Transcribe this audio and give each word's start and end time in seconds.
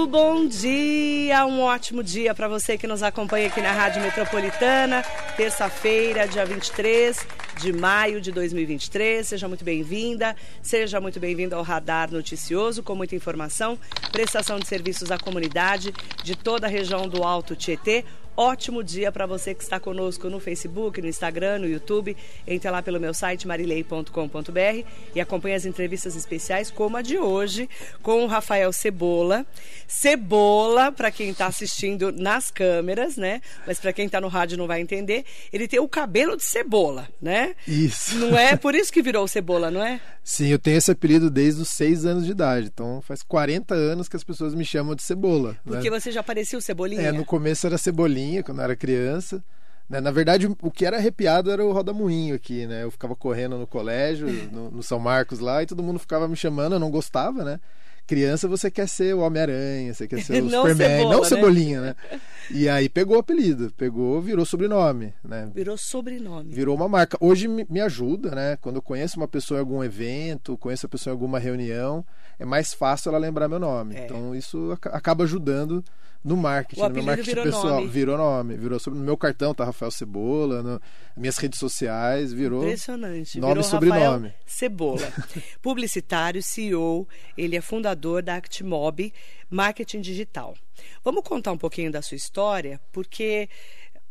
Muito 0.00 0.12
bom 0.12 0.46
dia, 0.46 1.44
um 1.44 1.60
ótimo 1.60 2.02
dia 2.02 2.34
para 2.34 2.48
você 2.48 2.78
que 2.78 2.86
nos 2.86 3.02
acompanha 3.02 3.48
aqui 3.48 3.60
na 3.60 3.70
Rádio 3.70 4.00
Metropolitana, 4.00 5.02
terça-feira, 5.36 6.26
dia 6.26 6.42
23 6.46 7.26
de 7.60 7.70
maio 7.70 8.18
de 8.18 8.32
2023. 8.32 9.28
Seja 9.28 9.46
muito 9.46 9.62
bem-vinda, 9.62 10.34
seja 10.62 11.02
muito 11.02 11.20
bem-vindo 11.20 11.54
ao 11.54 11.62
Radar 11.62 12.10
Noticioso, 12.10 12.82
com 12.82 12.94
muita 12.94 13.14
informação, 13.14 13.78
prestação 14.10 14.58
de 14.58 14.66
serviços 14.66 15.10
à 15.10 15.18
comunidade 15.18 15.92
de 16.24 16.34
toda 16.34 16.66
a 16.66 16.70
região 16.70 17.06
do 17.06 17.22
Alto 17.22 17.54
Tietê. 17.54 18.02
Ótimo 18.36 18.82
dia 18.82 19.12
para 19.12 19.26
você 19.26 19.54
que 19.54 19.62
está 19.62 19.78
conosco 19.78 20.28
no 20.30 20.40
Facebook, 20.40 21.00
no 21.00 21.08
Instagram, 21.08 21.58
no 21.58 21.68
YouTube. 21.68 22.16
Entre 22.46 22.70
lá 22.70 22.82
pelo 22.82 22.98
meu 22.98 23.12
site 23.12 23.46
marilei.com.br 23.46 24.86
e 25.14 25.20
acompanhe 25.20 25.54
as 25.54 25.66
entrevistas 25.66 26.16
especiais, 26.16 26.70
como 26.70 26.96
a 26.96 27.02
de 27.02 27.18
hoje, 27.18 27.68
com 28.02 28.24
o 28.24 28.26
Rafael 28.26 28.72
Cebola. 28.72 29.44
Cebola, 29.86 30.90
para 30.92 31.10
quem 31.10 31.30
está 31.30 31.46
assistindo 31.46 32.12
nas 32.12 32.50
câmeras, 32.50 33.16
né? 33.16 33.40
Mas 33.66 33.78
para 33.78 33.92
quem 33.92 34.06
está 34.06 34.20
no 34.20 34.28
rádio 34.28 34.56
não 34.56 34.66
vai 34.66 34.80
entender, 34.80 35.24
ele 35.52 35.68
tem 35.68 35.80
o 35.80 35.88
cabelo 35.88 36.36
de 36.36 36.44
cebola, 36.44 37.08
né? 37.20 37.54
Isso. 37.66 38.16
Não 38.16 38.38
é? 38.38 38.56
Por 38.56 38.74
isso 38.74 38.92
que 38.92 39.02
virou 39.02 39.26
cebola, 39.28 39.70
não 39.70 39.82
é? 39.82 40.00
Sim, 40.22 40.48
eu 40.48 40.58
tenho 40.58 40.76
esse 40.76 40.90
apelido 40.90 41.30
desde 41.30 41.62
os 41.62 41.70
seis 41.70 42.04
anos 42.04 42.24
de 42.24 42.30
idade. 42.30 42.70
Então 42.72 43.02
faz 43.02 43.22
40 43.22 43.74
anos 43.74 44.08
que 44.08 44.16
as 44.16 44.22
pessoas 44.22 44.54
me 44.54 44.64
chamam 44.64 44.94
de 44.94 45.02
cebola. 45.02 45.56
Porque 45.64 45.90
né? 45.90 46.00
você 46.00 46.12
já 46.12 46.22
parecia 46.22 46.58
o 46.58 46.62
Cebolinha? 46.62 47.02
É, 47.02 47.12
no 47.12 47.24
começo 47.24 47.66
era 47.66 47.76
cebolinha, 47.76 48.19
quando 48.44 48.58
eu 48.58 48.64
era 48.64 48.76
criança. 48.76 49.42
Né? 49.88 50.00
Na 50.00 50.10
verdade, 50.10 50.46
o 50.62 50.70
que 50.70 50.86
era 50.86 50.96
arrepiado 50.96 51.50
era 51.50 51.64
o 51.64 51.72
rodamuinho 51.72 52.34
aqui, 52.34 52.66
né? 52.66 52.84
Eu 52.84 52.90
ficava 52.90 53.16
correndo 53.16 53.58
no 53.58 53.66
colégio, 53.66 54.28
no, 54.52 54.70
no 54.70 54.82
São 54.82 54.98
Marcos 54.98 55.40
lá, 55.40 55.62
e 55.62 55.66
todo 55.66 55.82
mundo 55.82 55.98
ficava 55.98 56.28
me 56.28 56.36
chamando, 56.36 56.74
eu 56.74 56.78
não 56.78 56.90
gostava, 56.90 57.44
né? 57.44 57.60
criança 58.10 58.48
você 58.48 58.68
quer 58.72 58.88
ser 58.88 59.14
o 59.14 59.20
Homem-Aranha, 59.20 59.94
você 59.94 60.08
quer 60.08 60.18
ser 60.24 60.42
o 60.42 60.46
não 60.46 60.62
Superman, 60.62 60.88
cebola, 60.88 61.14
não 61.14 61.22
né? 61.22 61.28
Cebolinha, 61.28 61.80
né? 61.80 61.96
E 62.52 62.68
aí 62.68 62.88
pegou 62.88 63.16
o 63.16 63.20
apelido, 63.20 63.72
pegou, 63.76 64.20
virou 64.20 64.44
sobrenome, 64.44 65.14
né? 65.22 65.48
Virou 65.54 65.78
sobrenome. 65.78 66.52
Virou 66.52 66.74
uma 66.74 66.88
marca. 66.88 67.16
Hoje 67.20 67.46
me, 67.46 67.80
ajuda, 67.80 68.34
né? 68.34 68.58
Quando 68.60 68.76
eu 68.76 68.82
conheço 68.82 69.18
uma 69.18 69.28
pessoa 69.28 69.58
em 69.58 69.60
algum 69.60 69.84
evento, 69.84 70.58
conheço 70.58 70.84
a 70.84 70.88
pessoa 70.88 71.12
em 71.12 71.14
alguma 71.14 71.38
reunião, 71.38 72.04
é 72.40 72.44
mais 72.44 72.74
fácil 72.74 73.10
ela 73.10 73.18
lembrar 73.18 73.48
meu 73.48 73.60
nome. 73.60 73.94
É. 73.94 74.04
Então 74.04 74.34
isso 74.34 74.72
aca- 74.72 74.90
acaba 74.90 75.22
ajudando 75.22 75.84
no 76.22 76.36
marketing, 76.36 76.82
no 76.82 76.90
meu 76.90 77.02
marketing 77.02 77.28
virou 77.30 77.44
pessoal. 77.44 77.66
nome. 77.76 77.86
Virou 77.88 78.18
nome, 78.18 78.56
virou 78.56 78.78
sobre 78.78 78.98
no 78.98 79.04
meu 79.04 79.16
cartão 79.16 79.54
tá 79.54 79.64
Rafael 79.64 79.90
Cebola, 79.90 80.62
no, 80.62 80.80
minhas 81.16 81.38
redes 81.38 81.58
sociais, 81.58 82.32
virou 82.32 82.62
Impressionante. 82.62 83.40
nome 83.40 83.50
Virou 83.54 83.66
e 83.66 83.70
sobrenome. 83.70 84.28
Rafael 84.28 84.34
Cebola. 84.46 85.12
Publicitário, 85.62 86.42
CEO, 86.42 87.08
ele 87.38 87.56
é 87.56 87.60
fundador 87.60 88.22
da 88.22 88.36
Actimob 88.36 89.12
Marketing 89.48 90.00
Digital. 90.00 90.54
Vamos 91.02 91.22
contar 91.24 91.52
um 91.52 91.58
pouquinho 91.58 91.90
da 91.90 92.02
sua 92.02 92.16
história, 92.16 92.80
porque 92.92 93.48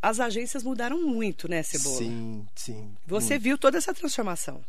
as 0.02 0.20
agências 0.20 0.64
mudaram 0.64 1.02
muito, 1.06 1.48
né, 1.50 1.62
Cebola? 1.62 1.98
Sim, 1.98 2.46
sim. 2.56 2.90
Você 3.06 3.38
viu 3.38 3.58
toda 3.58 3.78
essa 3.78 3.94
transformação. 3.94 4.62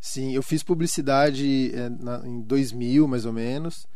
Sim, 0.00 0.32
eu 0.34 0.42
fiz 0.42 0.62
publicidade 0.62 1.72
é, 1.74 1.88
na- 1.88 2.22
em 2.26 2.40
2000, 2.40 3.06
mais 3.08 3.26
ou 3.26 3.32
menos. 3.32 3.86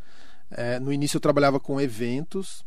É, 0.51 0.79
no 0.81 0.93
início 0.93 1.17
eu 1.17 1.21
trabalhava 1.21 1.61
com 1.61 1.81
eventos 1.81 2.65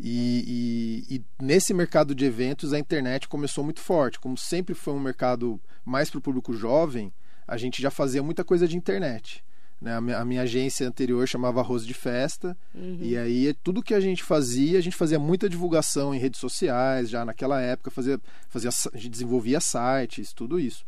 e, 0.00 1.04
e- 1.08 1.16
e 1.16 1.22
nesse 1.44 1.72
mercado 1.74 2.14
de 2.14 2.24
eventos 2.24 2.72
a 2.72 2.78
internet 2.78 3.28
começou 3.28 3.62
muito 3.64 3.80
forte. 3.80 4.18
Como 4.20 4.36
sempre 4.36 4.74
foi 4.74 4.94
um 4.94 5.00
mercado 5.00 5.60
mais 5.84 6.10
para 6.10 6.18
o 6.18 6.22
público 6.22 6.52
jovem, 6.54 7.12
a 7.46 7.56
gente 7.56 7.80
já 7.82 7.90
fazia 7.90 8.22
muita 8.22 8.44
coisa 8.44 8.66
de 8.68 8.76
internet. 8.76 9.44
né? 9.80 9.96
A, 9.96 10.00
minha, 10.00 10.18
a 10.18 10.24
minha 10.24 10.42
agência 10.42 10.86
anterior 10.86 11.26
chamava 11.26 11.58
Arroz 11.60 11.84
de 11.84 11.92
Festa 11.92 12.56
e 13.00 13.16
aí 13.16 13.52
tudo 13.64 13.82
que 13.82 13.92
a 13.94 14.00
gente 14.00 14.22
fazia, 14.22 14.78
a 14.78 14.80
gente 14.80 14.94
fazia 14.96 15.18
muita 15.18 15.48
divulgação 15.48 16.14
em 16.14 16.18
redes 16.18 16.38
sociais, 16.38 17.10
já 17.10 17.24
naquela 17.24 17.60
época 17.60 17.90
fazia, 17.90 18.20
fazia, 18.48 18.70
a 18.70 18.96
gente 18.96 19.08
desenvolvia 19.08 19.58
sites, 19.60 20.32
tudo 20.32 20.60
isso. 20.60 20.84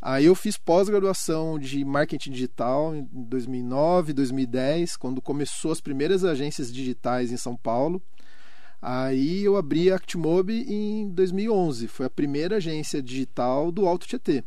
Aí 0.00 0.24
eu 0.26 0.34
fiz 0.34 0.56
pós-graduação 0.56 1.58
de 1.58 1.84
marketing 1.84 2.30
digital 2.30 2.94
em 2.94 3.02
2009, 3.12 4.12
2010, 4.12 4.96
quando 4.96 5.20
começou 5.20 5.72
as 5.72 5.80
primeiras 5.80 6.24
agências 6.24 6.72
digitais 6.72 7.30
em 7.32 7.36
São 7.36 7.54
Paulo. 7.56 8.00
Aí 8.80 9.44
eu 9.44 9.56
abri 9.56 9.92
a 9.92 9.96
Actimob 9.96 10.50
em 10.50 11.10
2011, 11.10 11.86
foi 11.86 12.06
a 12.06 12.10
primeira 12.10 12.56
agência 12.56 13.02
digital 13.02 13.70
do 13.70 13.86
Alto 13.86 14.06
Tietê. 14.06 14.42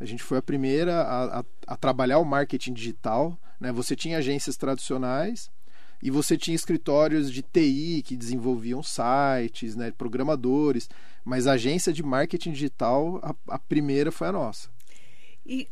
A 0.00 0.04
gente 0.04 0.22
foi 0.22 0.38
a 0.38 0.42
primeira 0.42 1.02
a, 1.02 1.40
a, 1.40 1.44
a 1.66 1.76
trabalhar 1.76 2.18
o 2.18 2.24
marketing 2.24 2.72
digital. 2.72 3.38
Né? 3.60 3.72
Você 3.72 3.96
tinha 3.96 4.18
agências 4.18 4.56
tradicionais 4.56 5.50
e 6.02 6.10
você 6.10 6.36
tinha 6.36 6.54
escritórios 6.54 7.32
de 7.32 7.42
TI 7.42 8.02
que 8.04 8.16
desenvolviam 8.16 8.82
sites, 8.82 9.74
né? 9.74 9.90
programadores, 9.90 10.88
mas 11.24 11.46
a 11.46 11.52
agência 11.52 11.92
de 11.92 12.02
marketing 12.02 12.52
digital, 12.52 13.20
a, 13.22 13.54
a 13.54 13.58
primeira 13.58 14.12
foi 14.12 14.28
a 14.28 14.32
nossa. 14.32 14.68
E 15.44 15.68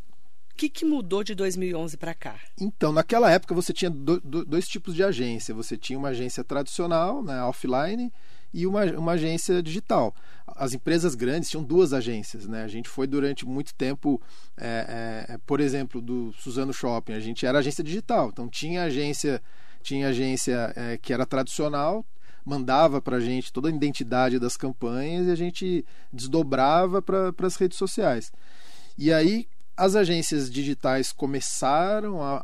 o 0.54 0.56
que, 0.56 0.68
que 0.68 0.84
mudou 0.84 1.24
de 1.24 1.34
2011 1.34 1.96
para 1.96 2.14
cá? 2.14 2.36
Então, 2.60 2.92
naquela 2.92 3.28
época 3.28 3.52
você 3.52 3.72
tinha 3.72 3.90
do- 3.90 4.20
do- 4.20 4.44
dois 4.44 4.68
tipos 4.68 4.94
de 4.94 5.02
agência. 5.02 5.52
Você 5.52 5.76
tinha 5.76 5.98
uma 5.98 6.10
agência 6.10 6.44
tradicional, 6.44 7.24
né, 7.24 7.42
offline, 7.42 8.12
e 8.52 8.64
uma, 8.64 8.84
uma 8.84 9.12
agência 9.12 9.60
digital. 9.60 10.14
As 10.46 10.72
empresas 10.72 11.16
grandes 11.16 11.50
tinham 11.50 11.64
duas 11.64 11.92
agências. 11.92 12.46
Né? 12.46 12.62
A 12.62 12.68
gente 12.68 12.88
foi 12.88 13.04
durante 13.08 13.44
muito 13.44 13.74
tempo, 13.74 14.22
é, 14.56 15.26
é, 15.28 15.38
por 15.44 15.58
exemplo, 15.60 16.00
do 16.00 16.32
Suzano 16.38 16.72
Shopping, 16.72 17.14
a 17.14 17.20
gente 17.20 17.44
era 17.44 17.58
agência 17.58 17.82
digital. 17.82 18.28
Então 18.32 18.48
tinha 18.48 18.84
agência, 18.84 19.42
tinha 19.82 20.06
agência 20.06 20.72
é, 20.76 20.96
que 20.98 21.12
era 21.12 21.26
tradicional, 21.26 22.06
mandava 22.44 23.02
para 23.02 23.16
a 23.16 23.20
gente 23.20 23.52
toda 23.52 23.68
a 23.68 23.72
identidade 23.72 24.38
das 24.38 24.56
campanhas 24.56 25.26
e 25.26 25.30
a 25.32 25.34
gente 25.34 25.84
desdobrava 26.12 27.02
para 27.02 27.32
as 27.42 27.56
redes 27.56 27.76
sociais. 27.76 28.30
E 28.96 29.12
aí 29.12 29.48
as 29.76 29.96
agências 29.96 30.50
digitais 30.50 31.12
começaram 31.12 32.22
a, 32.22 32.36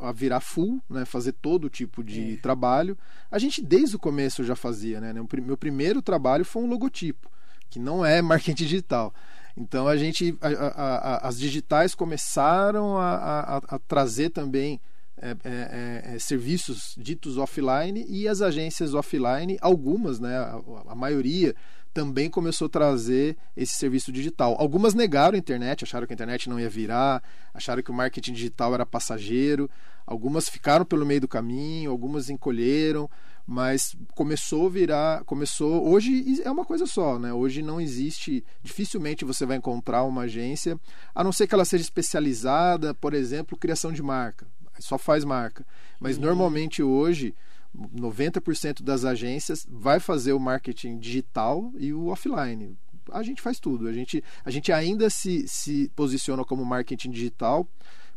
a, 0.00 0.08
a 0.08 0.12
virar 0.12 0.40
full, 0.40 0.80
né, 0.88 1.04
fazer 1.04 1.32
todo 1.32 1.68
tipo 1.68 2.02
de 2.04 2.34
É. 2.34 2.36
trabalho. 2.36 2.96
A 3.30 3.38
gente 3.38 3.60
desde 3.62 3.96
o 3.96 3.98
começo 3.98 4.44
já 4.44 4.54
fazia, 4.56 5.00
né? 5.00 5.12
Meu, 5.12 5.26
meu 5.44 5.56
primeiro 5.56 6.00
trabalho 6.00 6.44
foi 6.44 6.62
um 6.62 6.66
logotipo, 6.68 7.28
que 7.68 7.78
não 7.78 8.04
é 8.04 8.22
marketing 8.22 8.54
digital. 8.64 9.12
Então 9.56 9.88
a 9.88 9.96
gente, 9.96 10.36
a- 10.40 11.26
as 11.28 11.38
digitais 11.38 11.94
começaram 11.94 12.96
a, 12.96 13.60
trazer 13.88 14.30
também 14.30 14.80
é, 15.20 15.36
é, 15.44 16.14
é, 16.14 16.18
serviços 16.20 16.94
ditos 16.96 17.36
offline 17.38 18.06
e 18.08 18.28
as 18.28 18.40
agências 18.40 18.94
offline, 18.94 19.58
algumas, 19.60 20.20
né, 20.20 20.36
a, 20.36 20.60
a 20.88 20.94
maioria 20.94 21.56
também 21.92 22.30
começou 22.30 22.66
a 22.66 22.70
trazer 22.70 23.36
esse 23.56 23.74
serviço 23.74 24.12
digital. 24.12 24.56
Algumas 24.58 24.94
negaram 24.94 25.34
a 25.34 25.38
internet, 25.38 25.84
acharam 25.84 26.06
que 26.06 26.12
a 26.12 26.14
internet 26.14 26.48
não 26.48 26.60
ia 26.60 26.68
virar, 26.68 27.22
acharam 27.52 27.82
que 27.82 27.90
o 27.90 27.94
marketing 27.94 28.32
digital 28.32 28.74
era 28.74 28.86
passageiro. 28.86 29.70
Algumas 30.06 30.48
ficaram 30.48 30.84
pelo 30.84 31.04
meio 31.04 31.20
do 31.20 31.28
caminho, 31.28 31.90
algumas 31.90 32.30
encolheram, 32.30 33.10
mas 33.46 33.96
começou 34.14 34.66
a 34.66 34.70
virar, 34.70 35.24
começou. 35.24 35.88
Hoje 35.88 36.40
é 36.42 36.50
uma 36.50 36.64
coisa 36.64 36.86
só, 36.86 37.18
né? 37.18 37.32
Hoje 37.32 37.62
não 37.62 37.80
existe, 37.80 38.44
dificilmente 38.62 39.24
você 39.24 39.44
vai 39.44 39.56
encontrar 39.56 40.04
uma 40.04 40.22
agência, 40.22 40.78
a 41.14 41.24
não 41.24 41.32
ser 41.32 41.46
que 41.46 41.54
ela 41.54 41.64
seja 41.64 41.82
especializada, 41.82 42.94
por 42.94 43.12
exemplo, 43.12 43.58
criação 43.58 43.92
de 43.92 44.02
marca. 44.02 44.46
Só 44.78 44.96
faz 44.96 45.24
marca. 45.24 45.66
Mas 46.00 46.16
normalmente 46.16 46.82
hoje 46.82 47.34
90% 47.76 48.82
das 48.82 49.04
agências 49.04 49.66
vai 49.68 50.00
fazer 50.00 50.32
o 50.32 50.40
marketing 50.40 50.98
digital 50.98 51.72
e 51.76 51.92
o 51.92 52.08
offline. 52.08 52.76
A 53.10 53.22
gente 53.22 53.40
faz 53.40 53.58
tudo. 53.58 53.88
A 53.88 53.92
gente, 53.92 54.22
a 54.44 54.50
gente 54.50 54.72
ainda 54.72 55.08
se, 55.08 55.46
se 55.48 55.90
posiciona 55.94 56.44
como 56.44 56.64
marketing 56.64 57.10
digital, 57.10 57.68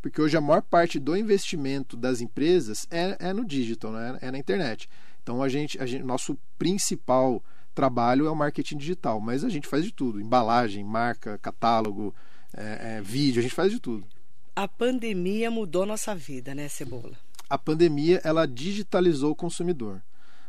porque 0.01 0.22
hoje 0.22 0.35
a 0.35 0.41
maior 0.41 0.61
parte 0.61 0.99
do 0.99 1.16
investimento 1.16 1.96
das 1.96 2.22
empresas 2.22 2.87
é, 2.90 3.16
é 3.20 3.34
no 3.34 3.46
digital, 3.46 3.91
né? 3.91 4.17
é 4.22 4.31
na 4.31 4.37
internet. 4.37 4.90
Então 5.22 5.41
a 5.43 5.47
gente, 5.47 5.79
a 5.79 5.85
gente, 5.85 6.03
nosso 6.03 6.37
principal 6.58 7.43
trabalho 7.73 8.25
é 8.25 8.31
o 8.31 8.35
marketing 8.35 8.78
digital, 8.78 9.20
mas 9.22 9.43
a 9.43 9.49
gente 9.49 9.67
faz 9.67 9.85
de 9.85 9.93
tudo: 9.93 10.20
embalagem, 10.20 10.84
marca, 10.84 11.37
catálogo, 11.37 12.14
é, 12.55 12.97
é, 12.97 13.02
vídeo, 13.02 13.40
a 13.40 13.43
gente 13.43 13.55
faz 13.55 13.72
de 13.72 13.79
tudo. 13.79 14.05
A 14.55 14.67
pandemia 14.67 15.49
mudou 15.49 15.85
nossa 15.85 16.14
vida, 16.14 16.53
né, 16.53 16.67
Cebola? 16.67 17.17
A 17.51 17.57
pandemia 17.57 18.21
ela 18.23 18.47
digitalizou 18.47 19.31
o 19.31 19.35
consumidor. 19.35 20.01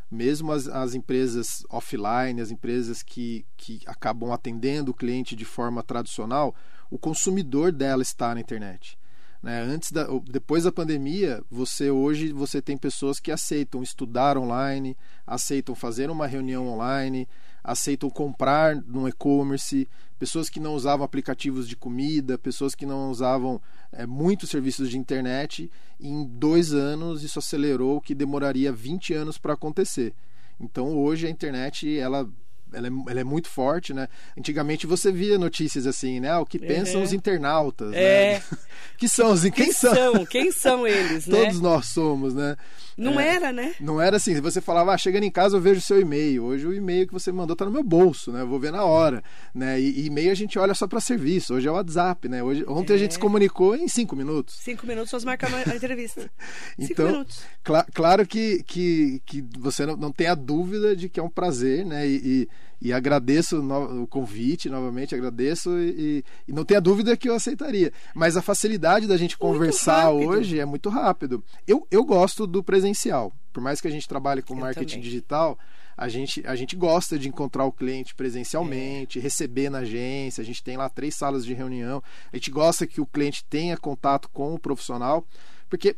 Mesmo 0.09 0.53
as, 0.53 0.69
as 0.69 0.95
empresas 0.95 1.65
offline, 1.69 2.39
as 2.39 2.49
empresas 2.49 3.03
que, 3.03 3.45
que 3.57 3.81
acabam 3.85 4.31
atendendo 4.31 4.91
o 4.91 4.93
cliente 4.93 5.35
de 5.35 5.43
forma 5.43 5.83
tradicional, 5.83 6.55
o 6.89 6.97
consumidor 6.97 7.73
dela 7.73 8.01
está 8.01 8.33
na 8.33 8.39
internet. 8.39 8.97
Né? 9.41 9.61
Antes 9.61 9.91
da, 9.91 10.07
depois 10.23 10.63
da 10.63 10.71
pandemia, 10.71 11.43
você 11.51 11.91
hoje 11.91 12.31
você 12.31 12.61
tem 12.61 12.77
pessoas 12.77 13.19
que 13.19 13.33
aceitam 13.33 13.83
estudar 13.83 14.37
online, 14.37 14.95
aceitam 15.27 15.75
fazer 15.75 16.09
uma 16.09 16.25
reunião 16.25 16.69
online, 16.69 17.27
aceitam 17.61 18.09
comprar 18.09 18.77
no 18.77 19.09
e-commerce, 19.09 19.89
pessoas 20.23 20.47
que 20.47 20.57
não 20.57 20.73
usavam 20.73 21.03
aplicativos 21.03 21.67
de 21.67 21.75
comida, 21.75 22.37
pessoas 22.37 22.73
que 22.73 22.85
não 22.85 23.11
usavam 23.11 23.59
é, 23.91 24.05
muitos 24.05 24.49
serviços 24.49 24.89
de 24.89 24.97
internet. 24.97 25.69
Em 25.99 26.23
dois 26.23 26.73
anos, 26.73 27.23
isso 27.23 27.39
acelerou 27.39 27.97
o 27.97 28.01
que 28.01 28.15
demoraria 28.15 28.71
20 28.71 29.13
anos 29.13 29.37
para 29.37 29.51
acontecer. 29.51 30.13
Então, 30.57 30.97
hoje 30.97 31.27
a 31.27 31.29
internet 31.29 31.99
ela 31.99 32.25
ela 32.73 32.87
é, 32.87 32.91
ela 33.11 33.19
é, 33.19 33.23
muito 33.23 33.49
forte, 33.49 33.93
né? 33.93 34.07
Antigamente 34.37 34.87
você 34.87 35.11
via 35.11 35.37
notícias 35.37 35.85
assim, 35.85 36.19
né? 36.19 36.31
Ah, 36.31 36.39
o 36.39 36.45
que 36.45 36.59
pensam 36.59 37.01
é. 37.01 37.03
os 37.03 37.13
internautas, 37.13 37.93
é. 37.93 38.33
né? 38.33 38.43
que 38.97 39.07
são 39.07 39.31
os 39.31 39.41
quem, 39.41 39.51
quem 39.51 39.71
são? 39.71 39.93
são? 39.93 40.25
Quem 40.25 40.51
são 40.51 40.87
eles, 40.87 41.25
né? 41.27 41.37
Todos 41.37 41.59
nós 41.61 41.87
somos, 41.87 42.33
né? 42.33 42.55
Não 42.97 43.19
é, 43.19 43.27
era, 43.27 43.51
né? 43.51 43.73
Não 43.79 43.99
era 43.99 44.17
assim. 44.17 44.39
Você 44.39 44.61
falava, 44.61 44.93
ah, 44.93 44.97
chegando 44.97 45.23
em 45.23 45.31
casa 45.31 45.57
eu 45.57 45.61
vejo 45.61 45.79
o 45.79 45.83
seu 45.83 45.99
e-mail. 45.99 46.43
Hoje 46.43 46.67
o 46.67 46.73
e-mail 46.73 47.07
que 47.07 47.13
você 47.13 47.31
mandou 47.31 47.55
tá 47.55 47.65
no 47.65 47.71
meu 47.71 47.83
bolso, 47.83 48.31
né? 48.31 48.41
Eu 48.41 48.47
vou 48.47 48.59
ver 48.59 48.71
na 48.71 48.83
hora, 48.83 49.23
né? 49.53 49.79
E, 49.79 50.05
e-mail 50.05 50.31
a 50.31 50.35
gente 50.35 50.57
olha 50.59 50.73
só 50.73 50.87
para 50.87 50.99
serviço. 50.99 51.55
Hoje 51.55 51.67
é 51.67 51.71
o 51.71 51.73
WhatsApp, 51.73 52.29
né? 52.29 52.43
Hoje, 52.43 52.63
ontem 52.67 52.93
a 52.93 52.97
gente 52.97 53.15
se 53.15 53.19
comunicou 53.19 53.75
em 53.75 53.87
cinco 53.87 54.15
minutos. 54.15 54.55
Cinco 54.61 54.85
minutos 54.85 55.11
nós 55.11 55.23
marcamos 55.23 55.67
a 55.67 55.75
entrevista. 55.75 56.29
então, 56.77 57.07
minutos. 57.07 57.41
Cl 57.65 57.83
claro 57.93 58.27
que, 58.27 58.63
que, 58.63 59.21
que 59.25 59.43
você 59.57 59.85
não, 59.85 59.95
não 59.95 60.11
tem 60.11 60.27
a 60.27 60.35
dúvida 60.35 60.95
de 60.95 61.09
que 61.09 61.19
é 61.19 61.23
um 61.23 61.29
prazer, 61.29 61.85
né? 61.85 62.07
e, 62.07 62.15
e 62.23 62.49
e 62.81 62.91
agradeço 62.91 63.61
o 63.61 64.07
convite 64.07 64.69
novamente, 64.69 65.15
agradeço 65.15 65.77
e, 65.79 66.23
e, 66.47 66.51
não 66.51 66.65
tenha 66.65 66.81
dúvida 66.81 67.15
que 67.15 67.29
eu 67.29 67.35
aceitaria. 67.35 67.93
Mas 68.13 68.35
a 68.35 68.41
facilidade 68.41 69.07
da 69.07 69.15
gente 69.15 69.37
conversar 69.37 70.11
hoje 70.11 70.59
é 70.59 70.65
muito 70.65 70.89
rápido. 70.89 71.43
Eu, 71.65 71.87
eu 71.89 72.03
gosto 72.03 72.45
do 72.45 72.61
presencial. 72.61 73.31
Por 73.53 73.61
mais 73.61 73.79
que 73.79 73.87
a 73.87 73.91
gente 73.91 74.07
trabalhe 74.07 74.41
com 74.41 74.53
eu 74.53 74.59
marketing 74.59 74.95
também. 74.95 75.01
digital, 75.01 75.57
a 75.95 76.09
gente, 76.09 76.43
a 76.45 76.55
gente 76.55 76.75
gosta 76.75 77.17
de 77.17 77.29
encontrar 77.29 77.65
o 77.65 77.71
cliente 77.71 78.15
presencialmente, 78.15 79.19
é. 79.19 79.21
receber 79.21 79.69
na 79.69 79.79
agência. 79.79 80.41
A 80.41 80.45
gente 80.45 80.63
tem 80.63 80.75
lá 80.75 80.89
três 80.89 81.15
salas 81.15 81.45
de 81.45 81.53
reunião. 81.53 82.03
A 82.31 82.35
gente 82.35 82.51
gosta 82.51 82.87
que 82.87 82.99
o 82.99 83.05
cliente 83.05 83.45
tenha 83.45 83.77
contato 83.77 84.29
com 84.29 84.53
o 84.53 84.59
profissional, 84.59 85.25
porque 85.69 85.95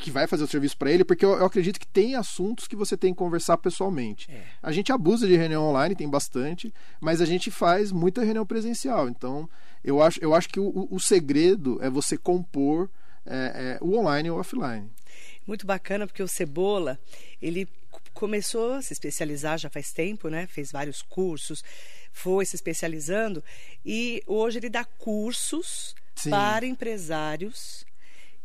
que 0.00 0.10
vai 0.10 0.26
fazer 0.26 0.44
o 0.44 0.48
serviço 0.48 0.76
para 0.76 0.90
ele, 0.90 1.04
porque 1.04 1.24
eu, 1.24 1.32
eu, 1.32 1.44
acredito 1.44 1.78
que 1.78 1.86
tem 1.86 2.14
assuntos 2.14 2.66
que 2.66 2.76
você 2.76 2.96
tem 2.96 3.12
que 3.12 3.18
conversar 3.18 3.56
pessoalmente. 3.58 4.30
É. 4.30 4.42
A 4.62 4.72
gente 4.72 4.92
abusa 4.92 5.26
de 5.26 5.36
reunião 5.36 5.64
online, 5.64 5.94
tem 5.94 6.08
bastante, 6.08 6.72
mas 7.00 7.20
a 7.20 7.24
gente 7.24 7.50
faz 7.50 7.92
muita 7.92 8.22
reunião 8.22 8.46
presencial. 8.46 9.08
Então, 9.08 9.48
eu 9.84 10.02
acho, 10.02 10.18
eu 10.22 10.34
acho 10.34 10.48
que 10.48 10.60
o, 10.60 10.88
o 10.90 10.98
segredo 10.98 11.78
é 11.82 11.90
você 11.90 12.16
compor 12.16 12.90
é, 13.26 13.78
é, 13.80 13.84
o 13.84 13.96
online 13.96 14.28
e 14.28 14.30
o 14.30 14.36
offline. 14.36 14.90
Muito 15.46 15.66
bacana, 15.66 16.06
porque 16.06 16.22
o 16.22 16.28
Cebola, 16.28 16.98
ele 17.40 17.68
começou 18.12 18.74
a 18.74 18.82
se 18.82 18.92
especializar 18.92 19.58
já 19.58 19.70
faz 19.70 19.92
tempo, 19.92 20.28
né? 20.28 20.46
Fez 20.46 20.72
vários 20.72 21.02
cursos, 21.02 21.62
foi 22.12 22.44
se 22.44 22.56
especializando 22.56 23.42
e 23.84 24.22
hoje 24.26 24.58
ele 24.58 24.68
dá 24.68 24.84
cursos 24.84 25.94
Sim. 26.16 26.30
para 26.30 26.66
empresários 26.66 27.86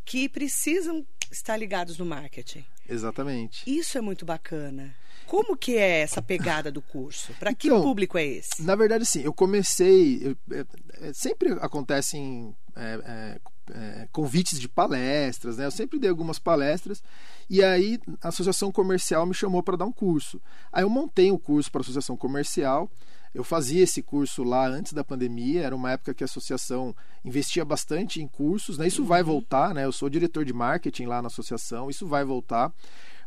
que 0.04 0.28
precisam 0.28 1.04
estar 1.38 1.56
ligados 1.56 1.98
no 1.98 2.04
marketing. 2.04 2.64
Exatamente. 2.88 3.62
Isso 3.66 3.96
é 3.98 4.00
muito 4.00 4.24
bacana. 4.24 4.94
Como 5.26 5.56
que 5.56 5.76
é 5.76 6.00
essa 6.00 6.20
pegada 6.20 6.70
do 6.70 6.82
curso? 6.82 7.32
Para 7.34 7.54
que 7.54 7.68
então, 7.68 7.82
público 7.82 8.18
é 8.18 8.24
esse? 8.24 8.62
Na 8.62 8.74
verdade, 8.74 9.06
sim. 9.06 9.22
Eu 9.22 9.32
comecei. 9.32 10.20
Eu, 10.22 10.66
é, 11.00 11.12
sempre 11.12 11.52
acontecem 11.60 12.54
é, 12.76 13.00
é, 13.04 13.40
é, 13.72 14.08
convites 14.12 14.60
de 14.60 14.68
palestras, 14.68 15.56
né? 15.56 15.64
Eu 15.64 15.70
sempre 15.70 15.98
dei 15.98 16.10
algumas 16.10 16.38
palestras 16.38 17.02
e 17.48 17.62
aí 17.62 17.98
a 18.20 18.28
associação 18.28 18.70
comercial 18.70 19.24
me 19.26 19.34
chamou 19.34 19.62
para 19.62 19.76
dar 19.76 19.86
um 19.86 19.92
curso. 19.92 20.40
Aí 20.72 20.82
eu 20.82 20.90
montei 20.90 21.30
o 21.30 21.34
um 21.34 21.38
curso 21.38 21.70
para 21.70 21.80
a 21.80 21.82
associação 21.82 22.16
comercial 22.16 22.90
eu 23.34 23.42
fazia 23.42 23.82
esse 23.82 24.00
curso 24.00 24.44
lá 24.44 24.66
antes 24.66 24.92
da 24.92 25.02
pandemia, 25.02 25.62
era 25.62 25.74
uma 25.74 25.90
época 25.90 26.14
que 26.14 26.22
a 26.22 26.26
associação 26.26 26.94
investia 27.24 27.64
bastante 27.64 28.22
em 28.22 28.28
cursos, 28.28 28.78
né? 28.78 28.86
Isso 28.86 29.02
uhum. 29.02 29.08
vai 29.08 29.22
voltar, 29.24 29.74
né? 29.74 29.84
Eu 29.84 29.90
sou 29.90 30.08
diretor 30.08 30.44
de 30.44 30.52
marketing 30.52 31.06
lá 31.06 31.20
na 31.20 31.26
associação, 31.26 31.90
isso 31.90 32.06
vai 32.06 32.24
voltar. 32.24 32.72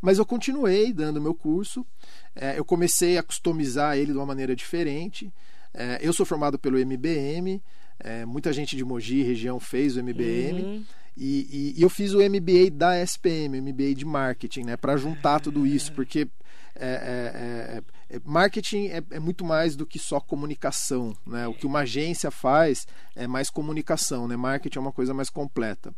Mas 0.01 0.17
eu 0.17 0.25
continuei 0.25 0.93
dando 0.93 1.19
meu 1.19 1.33
curso, 1.33 1.85
é, 2.33 2.57
eu 2.57 2.63
comecei 2.63 3.17
a 3.17 3.23
customizar 3.23 3.97
ele 3.97 4.13
de 4.13 4.17
uma 4.17 4.25
maneira 4.25 4.55
diferente. 4.55 5.31
É, 5.73 5.99
eu 6.01 6.13
sou 6.13 6.25
formado 6.25 6.57
pelo 6.57 6.77
MBM, 6.77 7.61
é, 7.99 8.25
muita 8.25 8.53
gente 8.53 8.77
de 8.77 8.85
Mogi, 8.85 9.23
região, 9.23 9.59
fez 9.59 9.97
o 9.97 9.99
MBM. 9.99 10.61
Uhum. 10.61 10.85
E, 11.17 11.73
e, 11.75 11.79
e, 11.79 11.81
eu 11.81 11.89
fiz 11.89 12.13
o 12.13 12.19
MBA 12.19 12.69
da 12.71 12.95
SPM, 13.01 13.59
MBA 13.59 13.95
de 13.95 14.05
marketing, 14.05 14.61
né? 14.61 14.77
Para 14.77 14.95
juntar 14.95 15.39
tudo 15.39 15.65
isso, 15.65 15.91
porque 15.93 16.27
é, 16.75 16.85
é, 16.85 16.85
é, 16.85 17.77
é, 17.77 17.83
marketing 18.23 18.87
é, 18.87 19.03
é, 19.11 19.19
muito 19.19 19.43
mais 19.43 19.75
do 19.75 19.85
que 19.85 19.99
só 19.99 20.19
comunicação. 20.19 21.15
Né? 21.25 21.47
O 21.47 21.53
que 21.53 21.65
uma 21.65 21.79
agência 21.79 22.31
faz 22.31 22.87
é 23.15 23.27
mais 23.27 23.49
comunicação, 23.49 24.27
né? 24.27 24.37
marketing 24.37 24.77
é 24.77 24.81
uma 24.81 24.91
coisa 24.91 25.13
mais 25.13 25.29
completa. 25.29 25.93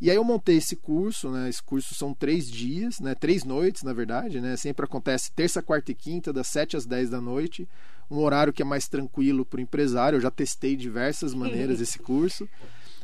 E 0.00 0.10
aí 0.10 0.16
eu 0.16 0.24
montei 0.24 0.56
esse 0.56 0.74
curso, 0.74 1.30
né? 1.30 1.48
esse 1.48 1.62
curso 1.62 1.94
são 1.94 2.12
três 2.12 2.50
dias, 2.50 2.98
né? 2.98 3.14
três 3.14 3.44
noites 3.44 3.82
na 3.82 3.92
verdade, 3.92 4.40
né? 4.40 4.56
sempre 4.56 4.84
acontece 4.84 5.30
terça, 5.32 5.62
quarta 5.62 5.92
e 5.92 5.94
quinta, 5.94 6.32
das 6.32 6.48
7 6.48 6.76
às 6.76 6.84
10 6.84 7.10
da 7.10 7.20
noite, 7.20 7.68
um 8.10 8.18
horário 8.18 8.52
que 8.52 8.62
é 8.62 8.64
mais 8.64 8.88
tranquilo 8.88 9.44
para 9.44 9.58
o 9.58 9.62
empresário, 9.62 10.16
eu 10.16 10.20
já 10.20 10.30
testei 10.30 10.76
diversas 10.76 11.32
maneiras 11.32 11.80
esse 11.80 11.98
curso. 11.98 12.48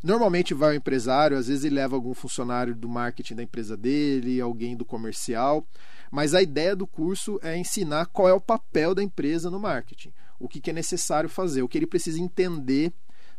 Normalmente 0.02 0.54
vai 0.54 0.74
o 0.74 0.76
empresário, 0.76 1.36
às 1.36 1.48
vezes 1.48 1.64
ele 1.64 1.74
leva 1.74 1.96
algum 1.96 2.14
funcionário 2.14 2.74
do 2.74 2.88
marketing 2.88 3.34
da 3.34 3.42
empresa 3.42 3.76
dele, 3.76 4.40
alguém 4.40 4.76
do 4.76 4.84
comercial. 4.84 5.66
Mas 6.10 6.34
a 6.34 6.42
ideia 6.42 6.74
do 6.74 6.86
curso 6.86 7.38
é 7.42 7.56
ensinar 7.56 8.06
qual 8.06 8.28
é 8.28 8.32
o 8.32 8.40
papel 8.40 8.94
da 8.94 9.02
empresa 9.02 9.50
no 9.50 9.60
marketing, 9.60 10.12
o 10.38 10.48
que, 10.48 10.60
que 10.60 10.70
é 10.70 10.72
necessário 10.72 11.28
fazer, 11.28 11.62
o 11.62 11.68
que 11.68 11.78
ele 11.78 11.86
precisa 11.86 12.20
entender 12.20 12.92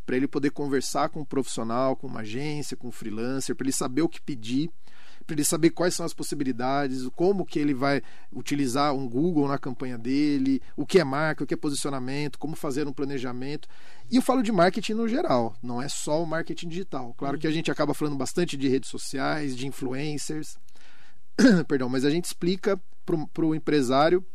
para 0.06 0.16
ele 0.16 0.28
poder 0.28 0.50
conversar 0.50 1.10
com 1.10 1.22
um 1.22 1.26
profissional, 1.26 1.96
com 1.96 2.08
uma 2.08 2.22
agência, 2.22 2.76
com 2.76 2.88
um 2.88 2.92
freelancer, 2.92 3.56
para 3.56 3.66
ele 3.66 3.72
saber 3.72 4.02
o 4.02 4.10
que 4.10 4.20
pedir, 4.20 4.72
para 5.30 5.36
ele 5.36 5.46
saber 5.46 5.70
quais 5.70 5.94
são 5.94 6.04
as 6.04 6.16
possibilidades, 6.16 7.08
como 7.16 7.46
que 7.46 7.60
ele 7.60 7.76
vai 7.76 8.02
utilizar 8.34 8.92
um 8.92 9.08
Google 9.08 9.48
na 9.48 9.60
campanha 9.60 10.00
dele, 10.00 10.62
o 10.76 10.84
que 10.84 11.00
é 11.00 11.04
marca, 11.04 11.44
o 11.44 11.48
que 11.48 11.54
é 11.54 11.58
posicionamento, 11.58 12.40
como 12.40 12.56
fazer 12.56 12.88
um 12.88 12.92
planejamento. 12.92 13.68
E 14.10 14.16
eu 14.16 14.22
falo 14.24 14.42
de 14.42 14.52
marketing 14.52 14.94
no 14.94 15.08
geral, 15.08 15.56
não 15.62 15.80
é 15.80 15.88
só 15.88 16.24
o 16.24 16.26
marketing 16.26 16.70
digital. 16.70 17.14
Claro 17.16 17.38
que 17.38 17.46
a 17.46 17.52
gente 17.52 17.70
acaba 17.70 17.94
falando 17.94 18.18
bastante 18.18 18.58
de 18.58 18.68
redes 18.68 18.90
sociais, 18.90 19.56
de 19.56 19.68
influencers, 19.68 20.58
perdão, 21.68 21.90
mas 21.90 22.06
a 22.06 22.10
gente 22.10 22.26
explica 22.26 22.80
para 23.06 23.46
o 23.46 23.56
empresário 23.56 24.26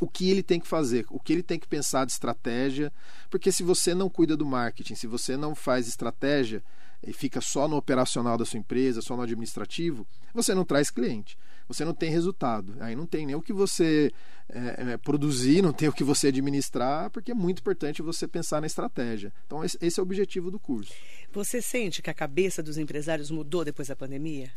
o 0.00 0.08
que 0.08 0.30
ele 0.30 0.42
tem 0.42 0.58
que 0.58 0.66
fazer, 0.66 1.04
o 1.10 1.20
que 1.20 1.32
ele 1.32 1.42
tem 1.42 1.58
que 1.58 1.68
pensar 1.68 2.06
de 2.06 2.12
estratégia, 2.12 2.92
porque 3.28 3.52
se 3.52 3.62
você 3.62 3.94
não 3.94 4.08
cuida 4.08 4.36
do 4.36 4.46
marketing, 4.46 4.94
se 4.94 5.06
você 5.06 5.36
não 5.36 5.54
faz 5.54 5.86
estratégia 5.86 6.62
e 7.06 7.12
fica 7.12 7.40
só 7.40 7.68
no 7.68 7.76
operacional 7.76 8.36
da 8.38 8.44
sua 8.44 8.58
empresa, 8.58 9.02
só 9.02 9.14
no 9.14 9.22
administrativo, 9.22 10.06
você 10.34 10.54
não 10.54 10.64
traz 10.64 10.90
cliente, 10.90 11.38
você 11.68 11.84
não 11.84 11.94
tem 11.94 12.10
resultado, 12.10 12.74
aí 12.80 12.96
não 12.96 13.06
tem 13.06 13.26
nem 13.26 13.36
o 13.36 13.42
que 13.42 13.52
você 13.52 14.10
é, 14.48 14.92
é, 14.92 14.96
produzir, 14.96 15.62
não 15.62 15.72
tem 15.72 15.88
o 15.88 15.92
que 15.92 16.02
você 16.02 16.28
administrar, 16.28 17.10
porque 17.10 17.32
é 17.32 17.34
muito 17.34 17.60
importante 17.60 18.02
você 18.02 18.26
pensar 18.26 18.60
na 18.60 18.66
estratégia. 18.66 19.32
Então 19.46 19.62
esse, 19.62 19.78
esse 19.80 20.00
é 20.00 20.02
o 20.02 20.04
objetivo 20.04 20.50
do 20.50 20.58
curso. 20.58 20.92
Você 21.32 21.60
sente 21.60 22.02
que 22.02 22.10
a 22.10 22.14
cabeça 22.14 22.62
dos 22.62 22.78
empresários 22.78 23.30
mudou 23.30 23.64
depois 23.64 23.88
da 23.88 23.96
pandemia? 23.96 24.50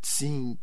Sim, 0.00 0.56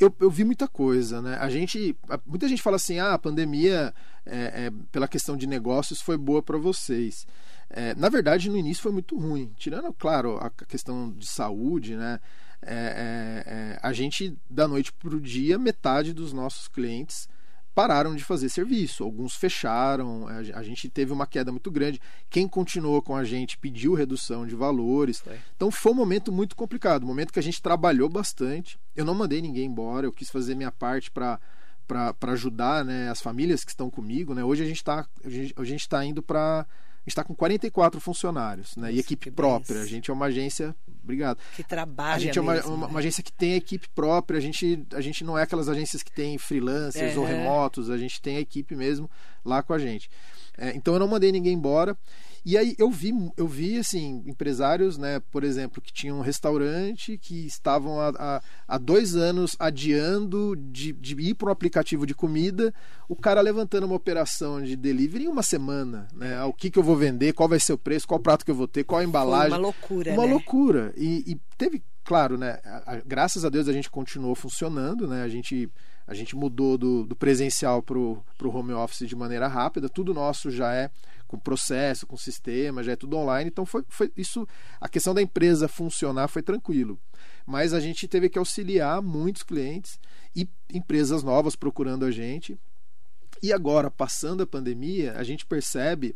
eu, 0.00 0.14
eu, 0.20 0.30
vi 0.30 0.44
muita 0.44 0.66
coisa, 0.66 1.20
né? 1.20 1.36
A 1.40 1.48
gente, 1.48 1.96
muita 2.24 2.48
gente 2.48 2.62
fala 2.62 2.76
assim, 2.76 2.98
ah, 2.98 3.14
a 3.14 3.18
pandemia, 3.18 3.94
é, 4.24 4.66
é, 4.66 4.72
pela 4.90 5.06
questão 5.06 5.36
de 5.36 5.46
negócios, 5.46 6.00
foi 6.00 6.16
boa 6.16 6.42
para 6.42 6.56
vocês. 6.56 7.26
É, 7.68 7.94
na 7.94 8.08
verdade, 8.08 8.48
no 8.48 8.56
início 8.56 8.82
foi 8.82 8.92
muito 8.92 9.18
ruim. 9.18 9.52
Tirando, 9.56 9.92
claro, 9.92 10.38
a 10.38 10.50
questão 10.50 11.10
de 11.12 11.26
saúde, 11.26 11.96
né? 11.96 12.20
É, 12.62 12.74
é, 12.74 13.52
é, 13.52 13.78
a 13.82 13.92
gente, 13.92 14.36
da 14.48 14.66
noite 14.66 14.92
para 14.92 15.14
o 15.14 15.20
dia, 15.20 15.58
metade 15.58 16.14
dos 16.14 16.32
nossos 16.32 16.66
clientes 16.66 17.28
pararam 17.74 18.14
de 18.14 18.22
fazer 18.22 18.48
serviço, 18.48 19.02
alguns 19.02 19.34
fecharam, 19.34 20.26
a 20.28 20.62
gente 20.62 20.88
teve 20.88 21.12
uma 21.12 21.26
queda 21.26 21.50
muito 21.50 21.70
grande. 21.70 22.00
Quem 22.30 22.46
continuou 22.46 23.02
com 23.02 23.16
a 23.16 23.24
gente 23.24 23.58
pediu 23.58 23.94
redução 23.94 24.46
de 24.46 24.54
valores. 24.54 25.20
Foi. 25.20 25.38
Então 25.56 25.70
foi 25.70 25.92
um 25.92 25.96
momento 25.96 26.30
muito 26.30 26.54
complicado, 26.54 27.02
um 27.02 27.06
momento 27.06 27.32
que 27.32 27.38
a 27.38 27.42
gente 27.42 27.60
trabalhou 27.60 28.08
bastante. 28.08 28.78
Eu 28.94 29.04
não 29.04 29.14
mandei 29.14 29.42
ninguém 29.42 29.66
embora, 29.66 30.06
eu 30.06 30.12
quis 30.12 30.30
fazer 30.30 30.54
minha 30.54 30.70
parte 30.70 31.10
para 31.10 31.38
para 31.86 32.32
ajudar 32.32 32.82
né, 32.82 33.10
as 33.10 33.20
famílias 33.20 33.62
que 33.62 33.70
estão 33.70 33.90
comigo. 33.90 34.34
Né? 34.34 34.42
Hoje 34.42 34.62
a 34.62 34.66
gente 34.66 34.78
está 34.78 35.06
a 35.56 35.64
gente 35.64 35.86
tá 35.86 36.02
indo 36.02 36.22
para 36.22 36.66
está 37.06 37.22
com 37.22 37.34
44 37.34 38.00
funcionários, 38.00 38.76
né? 38.76 38.88
Nossa, 38.88 38.92
e 38.92 38.98
equipe 38.98 39.30
própria. 39.30 39.80
A 39.80 39.86
gente 39.86 40.10
é 40.10 40.14
uma 40.14 40.26
agência. 40.26 40.74
Obrigado. 41.02 41.38
Que 41.54 41.62
trabalha. 41.62 42.16
A 42.16 42.18
gente 42.18 42.40
mesmo, 42.40 42.52
é 42.52 42.62
uma, 42.62 42.66
uma, 42.66 42.86
né? 42.86 42.90
uma, 42.92 42.98
agência 42.98 43.22
que 43.22 43.32
tem 43.32 43.54
equipe 43.54 43.88
própria. 43.94 44.38
A 44.38 44.40
gente, 44.40 44.86
a 44.92 45.00
gente 45.00 45.22
não 45.22 45.38
é 45.38 45.42
aquelas 45.42 45.68
agências 45.68 46.02
que 46.02 46.10
tem 46.10 46.38
freelancers 46.38 47.14
é, 47.14 47.18
ou 47.18 47.24
remotos. 47.24 47.90
A 47.90 47.98
gente 47.98 48.20
tem 48.20 48.36
a 48.38 48.40
equipe 48.40 48.74
mesmo 48.74 49.10
lá 49.44 49.62
com 49.62 49.72
a 49.72 49.78
gente. 49.78 50.10
É, 50.56 50.74
então 50.74 50.94
eu 50.94 51.00
não 51.00 51.08
mandei 51.08 51.30
ninguém 51.30 51.52
embora. 51.52 51.96
E 52.44 52.58
aí 52.58 52.74
eu 52.78 52.90
vi, 52.90 53.10
eu 53.36 53.48
vi 53.48 53.78
assim, 53.78 54.22
empresários, 54.26 54.98
né, 54.98 55.18
por 55.30 55.42
exemplo, 55.44 55.80
que 55.80 55.92
tinham 55.92 56.18
um 56.18 56.22
restaurante 56.22 57.16
que 57.16 57.46
estavam 57.46 57.98
há, 57.98 58.42
há, 58.68 58.76
dois 58.78 59.16
anos 59.16 59.56
adiando 59.58 60.54
de, 60.56 60.92
de 60.92 61.14
ir 61.20 61.34
para 61.34 61.48
um 61.48 61.52
aplicativo 61.52 62.06
de 62.06 62.14
comida, 62.14 62.72
o 63.08 63.16
cara 63.16 63.40
levantando 63.40 63.86
uma 63.86 63.96
operação 63.96 64.60
de 64.62 64.76
delivery 64.76 65.24
em 65.24 65.28
uma 65.28 65.42
semana, 65.42 66.06
né? 66.14 66.42
O 66.44 66.52
que, 66.52 66.70
que 66.70 66.78
eu 66.78 66.82
vou 66.82 66.96
vender, 66.96 67.32
qual 67.32 67.48
vai 67.48 67.58
ser 67.58 67.72
o 67.72 67.78
preço, 67.78 68.06
qual 68.06 68.20
prato 68.20 68.44
que 68.44 68.50
eu 68.50 68.54
vou 68.54 68.68
ter, 68.68 68.84
qual 68.84 69.00
a 69.00 69.04
embalagem. 69.04 69.48
Foi 69.50 69.58
uma 69.58 69.62
loucura, 69.66 70.12
Uma 70.12 70.26
né? 70.26 70.30
loucura. 70.32 70.92
E, 70.96 71.24
e 71.32 71.40
teve, 71.56 71.82
claro, 72.04 72.36
né? 72.36 72.58
a- 72.64 72.94
a- 72.96 73.02
graças 73.06 73.44
a 73.44 73.48
Deus 73.48 73.68
a 73.68 73.72
gente 73.72 73.90
continuou 73.90 74.34
funcionando, 74.34 75.06
né? 75.08 75.22
A 75.22 75.28
gente 75.28 75.70
a 76.06 76.14
gente 76.14 76.36
mudou 76.36 76.76
do, 76.76 77.04
do 77.04 77.16
presencial 77.16 77.82
para 77.82 77.98
o 77.98 78.24
home 78.42 78.72
office 78.72 79.08
de 79.08 79.16
maneira 79.16 79.48
rápida. 79.48 79.88
Tudo 79.88 80.12
nosso 80.12 80.50
já 80.50 80.72
é 80.74 80.90
com 81.26 81.38
processo, 81.38 82.06
com 82.06 82.16
sistema, 82.16 82.82
já 82.82 82.92
é 82.92 82.96
tudo 82.96 83.16
online. 83.16 83.48
Então 83.48 83.64
foi, 83.64 83.84
foi 83.88 84.12
isso. 84.16 84.46
A 84.80 84.88
questão 84.88 85.14
da 85.14 85.22
empresa 85.22 85.66
funcionar 85.66 86.28
foi 86.28 86.42
tranquilo. 86.42 86.98
Mas 87.46 87.72
a 87.72 87.80
gente 87.80 88.06
teve 88.06 88.28
que 88.28 88.38
auxiliar 88.38 89.00
muitos 89.00 89.42
clientes 89.42 89.98
e 90.36 90.48
empresas 90.72 91.22
novas 91.22 91.56
procurando 91.56 92.04
a 92.04 92.10
gente. 92.10 92.58
E 93.42 93.52
agora, 93.52 93.90
passando 93.90 94.42
a 94.42 94.46
pandemia, 94.46 95.14
a 95.16 95.22
gente 95.22 95.44
percebe 95.44 96.14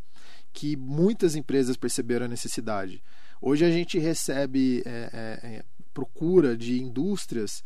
que 0.53 0.75
muitas 0.75 1.35
empresas 1.35 1.77
perceberam 1.77 2.25
a 2.25 2.29
necessidade. 2.29 3.03
Hoje 3.41 3.65
a 3.65 3.71
gente 3.71 3.97
recebe 3.97 4.83
é, 4.85 5.09
é, 5.13 5.63
procura 5.93 6.55
de 6.55 6.81
indústrias 6.81 7.63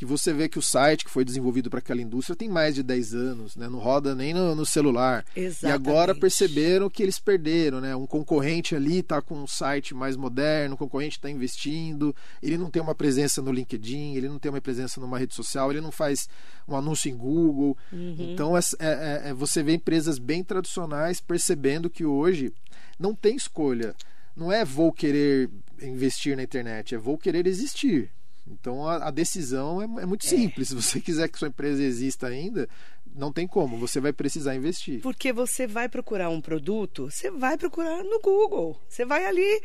que 0.00 0.06
você 0.06 0.32
vê 0.32 0.48
que 0.48 0.58
o 0.58 0.62
site 0.62 1.04
que 1.04 1.10
foi 1.10 1.26
desenvolvido 1.26 1.68
para 1.68 1.78
aquela 1.78 2.00
indústria 2.00 2.34
tem 2.34 2.48
mais 2.48 2.74
de 2.74 2.82
10 2.82 3.12
anos, 3.14 3.54
né? 3.54 3.68
não 3.68 3.78
roda 3.78 4.14
nem 4.14 4.32
no, 4.32 4.54
no 4.54 4.64
celular. 4.64 5.26
Exatamente. 5.36 5.86
E 5.86 5.90
agora 5.90 6.14
perceberam 6.14 6.88
que 6.88 7.02
eles 7.02 7.18
perderam, 7.18 7.82
né? 7.82 7.94
Um 7.94 8.06
concorrente 8.06 8.74
ali 8.74 9.00
está 9.00 9.20
com 9.20 9.34
um 9.34 9.46
site 9.46 9.92
mais 9.94 10.16
moderno, 10.16 10.74
o 10.74 10.78
concorrente 10.78 11.18
está 11.18 11.28
investindo, 11.28 12.16
ele 12.42 12.56
não 12.56 12.70
tem 12.70 12.80
uma 12.80 12.94
presença 12.94 13.42
no 13.42 13.52
LinkedIn, 13.52 14.14
ele 14.14 14.26
não 14.26 14.38
tem 14.38 14.50
uma 14.50 14.58
presença 14.62 14.98
numa 15.02 15.18
rede 15.18 15.34
social, 15.34 15.70
ele 15.70 15.82
não 15.82 15.92
faz 15.92 16.30
um 16.66 16.74
anúncio 16.74 17.10
em 17.10 17.14
Google. 17.14 17.76
Uhum. 17.92 18.16
Então 18.18 18.56
é, 18.56 18.60
é- 18.78 19.22
é- 19.28 19.34
você 19.34 19.62
vê 19.62 19.74
empresas 19.74 20.18
bem 20.18 20.42
tradicionais 20.42 21.20
percebendo 21.20 21.90
que 21.90 22.06
hoje 22.06 22.54
não 22.98 23.14
tem 23.14 23.36
escolha. 23.36 23.94
Não 24.34 24.50
é 24.50 24.64
vou 24.64 24.90
querer 24.94 25.50
investir 25.82 26.34
na 26.38 26.42
internet, 26.42 26.94
é 26.94 26.98
vou 26.98 27.18
querer 27.18 27.46
existir. 27.46 28.10
Então 28.50 28.86
a, 28.86 29.08
a 29.08 29.10
decisão 29.10 29.80
é, 29.80 29.84
é 30.02 30.06
muito 30.06 30.26
simples. 30.26 30.68
Se 30.68 30.74
você 30.74 31.00
quiser 31.00 31.28
que 31.28 31.38
sua 31.38 31.48
empresa 31.48 31.82
exista 31.82 32.26
ainda, 32.26 32.68
não 33.14 33.32
tem 33.32 33.46
como. 33.46 33.78
Você 33.78 34.00
vai 34.00 34.12
precisar 34.12 34.54
investir. 34.54 35.00
Porque 35.00 35.32
você 35.32 35.66
vai 35.66 35.88
procurar 35.88 36.28
um 36.30 36.40
produto, 36.40 37.10
você 37.10 37.30
vai 37.30 37.56
procurar 37.56 38.02
no 38.02 38.20
Google. 38.20 38.80
Você 38.88 39.04
vai 39.04 39.24
ali, 39.24 39.62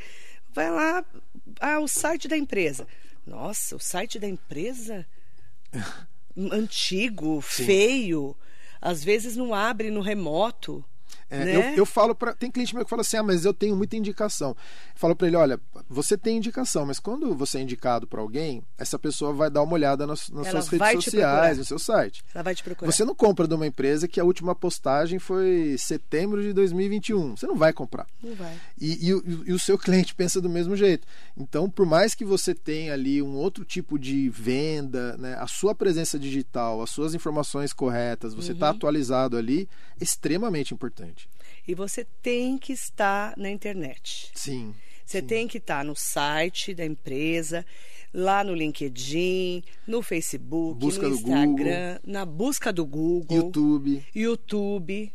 vai 0.54 0.70
lá, 0.70 1.04
ah, 1.60 1.80
o 1.80 1.88
site 1.88 2.28
da 2.28 2.38
empresa. 2.38 2.88
Nossa, 3.26 3.76
o 3.76 3.80
site 3.80 4.20
da 4.20 4.28
empresa? 4.28 5.06
Antigo, 6.52 7.42
feio. 7.42 8.36
Às 8.82 9.04
vezes 9.04 9.36
não 9.36 9.54
abre 9.54 9.90
no 9.90 10.02
remoto. 10.02 10.86
É, 11.30 11.46
né? 11.46 11.56
eu, 11.56 11.62
eu 11.78 11.86
falo 11.86 12.14
para 12.16 12.34
tem 12.34 12.52
cliente 12.52 12.74
meu 12.76 12.84
que 12.84 12.90
fala 12.90 13.02
assim, 13.02 13.18
ah, 13.18 13.24
mas 13.24 13.46
eu 13.46 13.54
tenho 13.54 13.76
muita 13.76 13.96
indicação. 13.96 14.50
Eu 14.52 14.56
falo 14.96 15.16
para 15.16 15.28
ele, 15.28 15.36
olha, 15.36 15.60
você 15.90 16.18
tem 16.18 16.38
indicação, 16.38 16.86
mas 16.86 17.00
quando 17.00 17.34
você 17.36 17.58
é 17.58 17.62
indicado 17.62 18.06
para 18.08 18.22
alguém, 18.22 18.64
essa 18.78 18.98
pessoa 19.00 19.34
vai 19.34 19.50
dar 19.50 19.62
uma 19.64 19.74
olhada 19.74 20.06
nas, 20.06 20.30
nas 20.30 20.48
suas 20.52 20.68
redes 20.68 20.88
sociais, 21.06 21.58
no 21.58 21.66
seu 21.66 21.80
site. 21.80 22.24
Ela 22.34 22.44
vai 22.44 22.56
te 22.56 22.64
procurar. 22.64 22.92
Você 22.92 23.04
não 23.04 23.16
compra 23.16 23.48
de 23.48 23.54
uma 23.56 23.66
empresa 23.68 24.08
que 24.08 24.20
a 24.20 24.24
última 24.24 24.54
postagem 24.56 25.20
foi 25.20 25.76
setembro 25.80 26.42
de 26.42 26.54
2021. 26.54 27.36
Você 27.38 27.48
não 27.48 27.56
vai 27.56 27.74
comprar. 27.74 28.06
Não 28.24 28.36
vai. 28.36 28.56
E, 28.80 29.08
e 29.08 29.14
o- 29.14 29.44
e 29.48 29.54
o 29.54 29.60
seu 29.60 29.78
cliente 29.80 30.14
pensa 30.16 30.40
do 30.40 30.50
mesmo 30.50 30.76
jeito. 30.76 31.08
Então, 31.38 31.70
por 31.70 31.86
mais 31.86 32.14
que 32.16 32.24
você 32.26 32.54
tenha 32.54 32.94
ali 32.94 33.22
um 33.22 33.36
outro 33.36 33.64
tipo 33.66 33.98
de 34.00 34.30
venda, 34.30 35.18
né, 35.18 35.36
a 35.40 35.48
sua 35.48 35.74
presença 35.76 36.18
digital, 36.20 36.82
as 36.82 36.90
suas 36.90 37.14
informações 37.14 37.74
corretas, 37.74 38.34
você 38.34 38.52
está 38.52 38.70
Uhum. 38.70 38.76
atualizado 38.76 39.38
ali, 39.38 39.68
é 40.00 40.04
extremamente 40.04 40.74
importante. 40.74 41.05
E 41.68 41.74
você 41.74 42.06
tem 42.22 42.58
que 42.58 42.74
estar 42.74 43.34
na 43.38 43.50
internet. 43.50 44.32
Sim. 44.36 44.74
Você 45.06 45.20
sim. 45.20 45.28
tem 45.28 45.48
que 45.48 45.58
estar 45.58 45.84
no 45.84 45.96
site 45.96 46.74
da 46.74 46.86
empresa, 46.86 47.66
lá 48.14 48.44
no 48.44 48.56
LinkedIn, 48.56 49.64
no 49.86 50.02
Facebook, 50.02 50.80
Busca 50.80 51.08
no 51.08 51.16
Instagram, 51.16 52.00
na 52.04 52.26
busca 52.26 52.72
do 52.72 52.86
Google, 52.86 53.38
YouTube. 53.38 54.06
YouTube. 54.16 55.14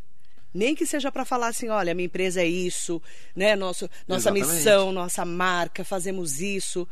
Nem 0.53 0.75
que 0.75 0.85
seja 0.85 1.13
para 1.13 1.25
falar 1.25 1.49
assim, 1.49 1.69
olha, 1.69 1.95
minha 1.95 2.07
empresa 2.07 2.43
é 2.43 2.47
isso, 2.47 3.01
né? 3.37 3.55
Nosso, 3.55 3.89
nossa 4.07 4.31
Exatamente. 4.31 4.57
missão, 4.57 4.93
nossa 4.93 5.25
marca, 5.25 5.85
fazemos 5.85 6.41
isso. 6.41 6.87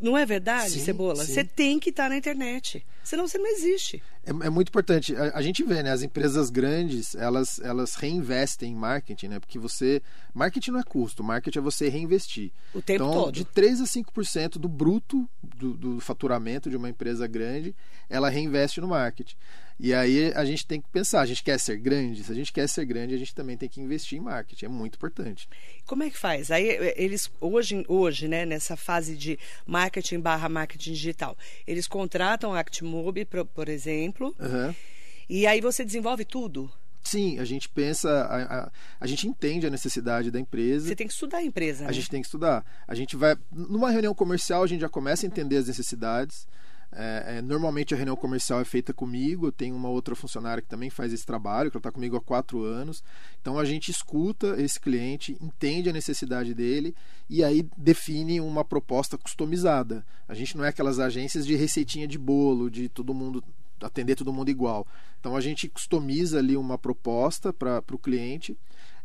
Não 0.00 0.16
é 0.16 0.24
verdade, 0.24 0.70
Sim, 0.70 0.80
Cebola? 0.80 1.24
sim. 1.24 1.32
Você 1.32 1.44
tem 1.44 1.78
que 1.78 1.90
estar 1.90 2.08
na 2.08 2.16
internet. 2.16 2.84
Senão 3.02 3.26
você 3.26 3.36
não 3.36 3.46
existe. 3.46 4.02
É, 4.24 4.30
é 4.30 4.50
muito 4.50 4.68
importante. 4.68 5.14
A, 5.16 5.38
a 5.38 5.42
gente 5.42 5.62
vê, 5.64 5.82
né? 5.82 5.90
As 5.90 6.02
empresas 6.02 6.50
grandes, 6.50 7.14
elas, 7.14 7.58
elas 7.60 7.94
reinvestem 7.96 8.72
em 8.72 8.76
marketing, 8.76 9.28
né? 9.28 9.40
Porque 9.40 9.58
você. 9.58 10.00
Marketing 10.32 10.70
não 10.70 10.80
é 10.80 10.84
custo, 10.84 11.24
marketing 11.24 11.58
é 11.58 11.62
você 11.62 11.88
reinvestir. 11.88 12.52
O 12.72 12.80
tempo 12.80 13.04
então, 13.04 13.24
todo. 13.24 13.32
de 13.32 13.44
3 13.44 13.80
a 13.80 13.84
5% 13.84 14.58
do 14.58 14.68
bruto 14.68 15.28
do, 15.42 15.74
do 15.74 16.00
faturamento 16.00 16.70
de 16.70 16.76
uma 16.76 16.88
empresa 16.88 17.26
grande, 17.26 17.74
ela 18.08 18.28
reinveste 18.28 18.80
no 18.80 18.88
marketing. 18.88 19.36
E 19.82 19.92
aí 19.92 20.32
a 20.36 20.44
gente 20.44 20.64
tem 20.64 20.80
que 20.80 20.88
pensar, 20.90 21.22
a 21.22 21.26
gente 21.26 21.42
quer 21.42 21.58
ser 21.58 21.76
grande? 21.76 22.22
Se 22.22 22.30
a 22.30 22.34
gente 22.36 22.52
quer 22.52 22.68
ser 22.68 22.84
grande, 22.84 23.16
a 23.16 23.18
gente 23.18 23.34
também 23.34 23.56
tem 23.56 23.68
que 23.68 23.80
investir 23.80 24.16
em 24.16 24.22
marketing. 24.22 24.66
É 24.66 24.68
muito 24.68 24.94
importante. 24.94 25.48
Como 25.84 26.04
é 26.04 26.08
que 26.08 26.16
faz? 26.16 26.52
Aí 26.52 26.68
eh, 26.68 26.94
eles 26.96 27.28
hoje, 27.40 27.84
hoje, 27.88 28.28
né, 28.28 28.46
nessa 28.46 28.76
fase 28.76 29.16
de 29.16 29.36
marketing 29.66 30.20
barra 30.20 30.48
marketing 30.48 30.92
digital, 30.92 31.36
eles 31.66 31.88
contratam 31.88 32.54
a 32.54 32.60
Actimob, 32.60 33.24
por, 33.24 33.44
por 33.44 33.68
exemplo, 33.68 34.32
Aham. 34.38 34.72
e 35.28 35.48
aí 35.48 35.60
você 35.60 35.84
desenvolve 35.84 36.24
tudo. 36.24 36.70
Sim, 37.02 37.40
a 37.40 37.44
gente 37.44 37.68
pensa, 37.68 38.08
a, 38.08 38.66
a, 38.66 38.72
a 39.00 39.06
gente 39.08 39.26
entende 39.26 39.66
a 39.66 39.70
necessidade 39.70 40.30
da 40.30 40.38
empresa. 40.38 40.86
Você 40.86 40.94
tem 40.94 41.08
que 41.08 41.12
estudar 41.12 41.38
a 41.38 41.42
empresa. 41.42 41.86
A 41.86 41.88
né? 41.88 41.92
gente 41.92 42.08
tem 42.08 42.20
que 42.20 42.28
estudar. 42.28 42.64
A 42.86 42.94
gente 42.94 43.16
vai. 43.16 43.36
Numa 43.50 43.90
reunião 43.90 44.14
comercial, 44.14 44.62
a 44.62 44.66
gente 44.68 44.82
já 44.82 44.88
começa 44.88 45.26
a 45.26 45.28
entender 45.28 45.56
as 45.56 45.66
necessidades. 45.66 46.46
É, 46.94 47.38
é, 47.38 47.42
normalmente 47.42 47.94
a 47.94 47.96
reunião 47.96 48.14
comercial 48.14 48.60
é 48.60 48.64
feita 48.64 48.92
comigo. 48.92 49.46
Eu 49.46 49.52
tenho 49.52 49.74
uma 49.74 49.88
outra 49.88 50.14
funcionária 50.14 50.62
que 50.62 50.68
também 50.68 50.90
faz 50.90 51.12
esse 51.12 51.24
trabalho, 51.24 51.70
que 51.70 51.76
ela 51.76 51.80
está 51.80 51.90
comigo 51.90 52.16
há 52.16 52.20
quatro 52.20 52.62
anos. 52.62 53.02
Então 53.40 53.58
a 53.58 53.64
gente 53.64 53.90
escuta 53.90 54.60
esse 54.60 54.78
cliente, 54.78 55.36
entende 55.40 55.88
a 55.88 55.92
necessidade 55.92 56.54
dele 56.54 56.94
e 57.28 57.42
aí 57.42 57.66
define 57.76 58.40
uma 58.40 58.64
proposta 58.64 59.16
customizada. 59.16 60.04
A 60.28 60.34
gente 60.34 60.56
não 60.56 60.64
é 60.64 60.68
aquelas 60.68 60.98
agências 60.98 61.46
de 61.46 61.54
receitinha 61.56 62.06
de 62.06 62.18
bolo, 62.18 62.70
de 62.70 62.88
todo 62.88 63.14
mundo 63.14 63.42
atender 63.80 64.14
todo 64.14 64.32
mundo 64.32 64.50
igual. 64.50 64.86
Então 65.18 65.36
a 65.36 65.40
gente 65.40 65.68
customiza 65.68 66.38
ali 66.38 66.56
uma 66.56 66.78
proposta 66.78 67.52
para 67.52 67.82
o 67.92 67.98
cliente. 67.98 68.56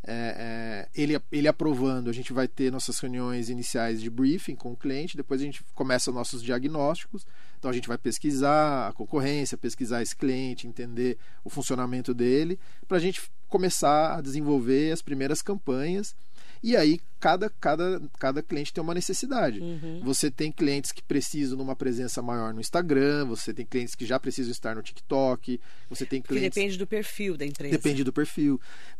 É, 0.03 0.87
é, 0.93 1.01
ele, 1.01 1.19
ele 1.31 1.47
aprovando, 1.47 2.09
a 2.09 2.13
gente 2.13 2.31
vai 2.31 2.47
ter 2.47 2.71
nossas 2.71 2.97
reuniões 2.99 3.49
iniciais 3.49 4.01
de 4.01 4.09
briefing 4.09 4.55
com 4.55 4.71
o 4.71 4.77
cliente, 4.77 5.17
depois 5.17 5.41
a 5.41 5.43
gente 5.43 5.63
começa 5.73 6.11
nossos 6.11 6.41
diagnósticos. 6.41 7.25
Então 7.59 7.69
a 7.69 7.73
gente 7.73 7.87
vai 7.87 7.97
pesquisar 7.97 8.87
a 8.87 8.93
concorrência, 8.93 9.57
pesquisar 9.57 10.01
esse 10.01 10.15
cliente, 10.15 10.67
entender 10.67 11.17
o 11.43 11.49
funcionamento 11.49 12.13
dele, 12.13 12.59
para 12.87 12.97
a 12.97 13.01
gente 13.01 13.21
começar 13.49 14.17
a 14.17 14.21
desenvolver 14.21 14.91
as 14.91 15.01
primeiras 15.01 15.41
campanhas. 15.41 16.15
E 16.67 16.75
aí 16.75 16.99
cada, 17.17 17.49
cada, 17.49 18.01
cada 18.19 18.43
cliente 18.43 18.73
tem 18.73 18.83
uma 18.83 18.93
necessidade. 18.93 19.61
Uhum. 19.61 20.01
Você 20.03 20.29
tem 20.29 20.51
clientes 20.51 20.91
que 20.91 21.01
precisam 21.01 21.55
de 21.55 21.63
uma 21.63 21.77
presença 21.77 22.21
maior 22.21 22.53
no 22.53 22.59
Instagram, 22.59 23.23
você 23.23 23.53
tem 23.53 23.65
clientes 23.65 23.95
que 23.95 24.05
já 24.05 24.19
precisam 24.19 24.51
estar 24.51 24.75
no 24.75 24.83
TikTok, 24.83 25.61
você 25.89 26.05
tem 26.05 26.21
Que 26.21 26.27
clientes. 26.27 26.53
depende 26.53 26.77
do 26.77 26.85
perfil 26.85 27.37
da 27.37 27.45
empresa. 27.45 27.71
Depende 27.71 28.03
do 28.03 28.11
perfil. 28.11 28.59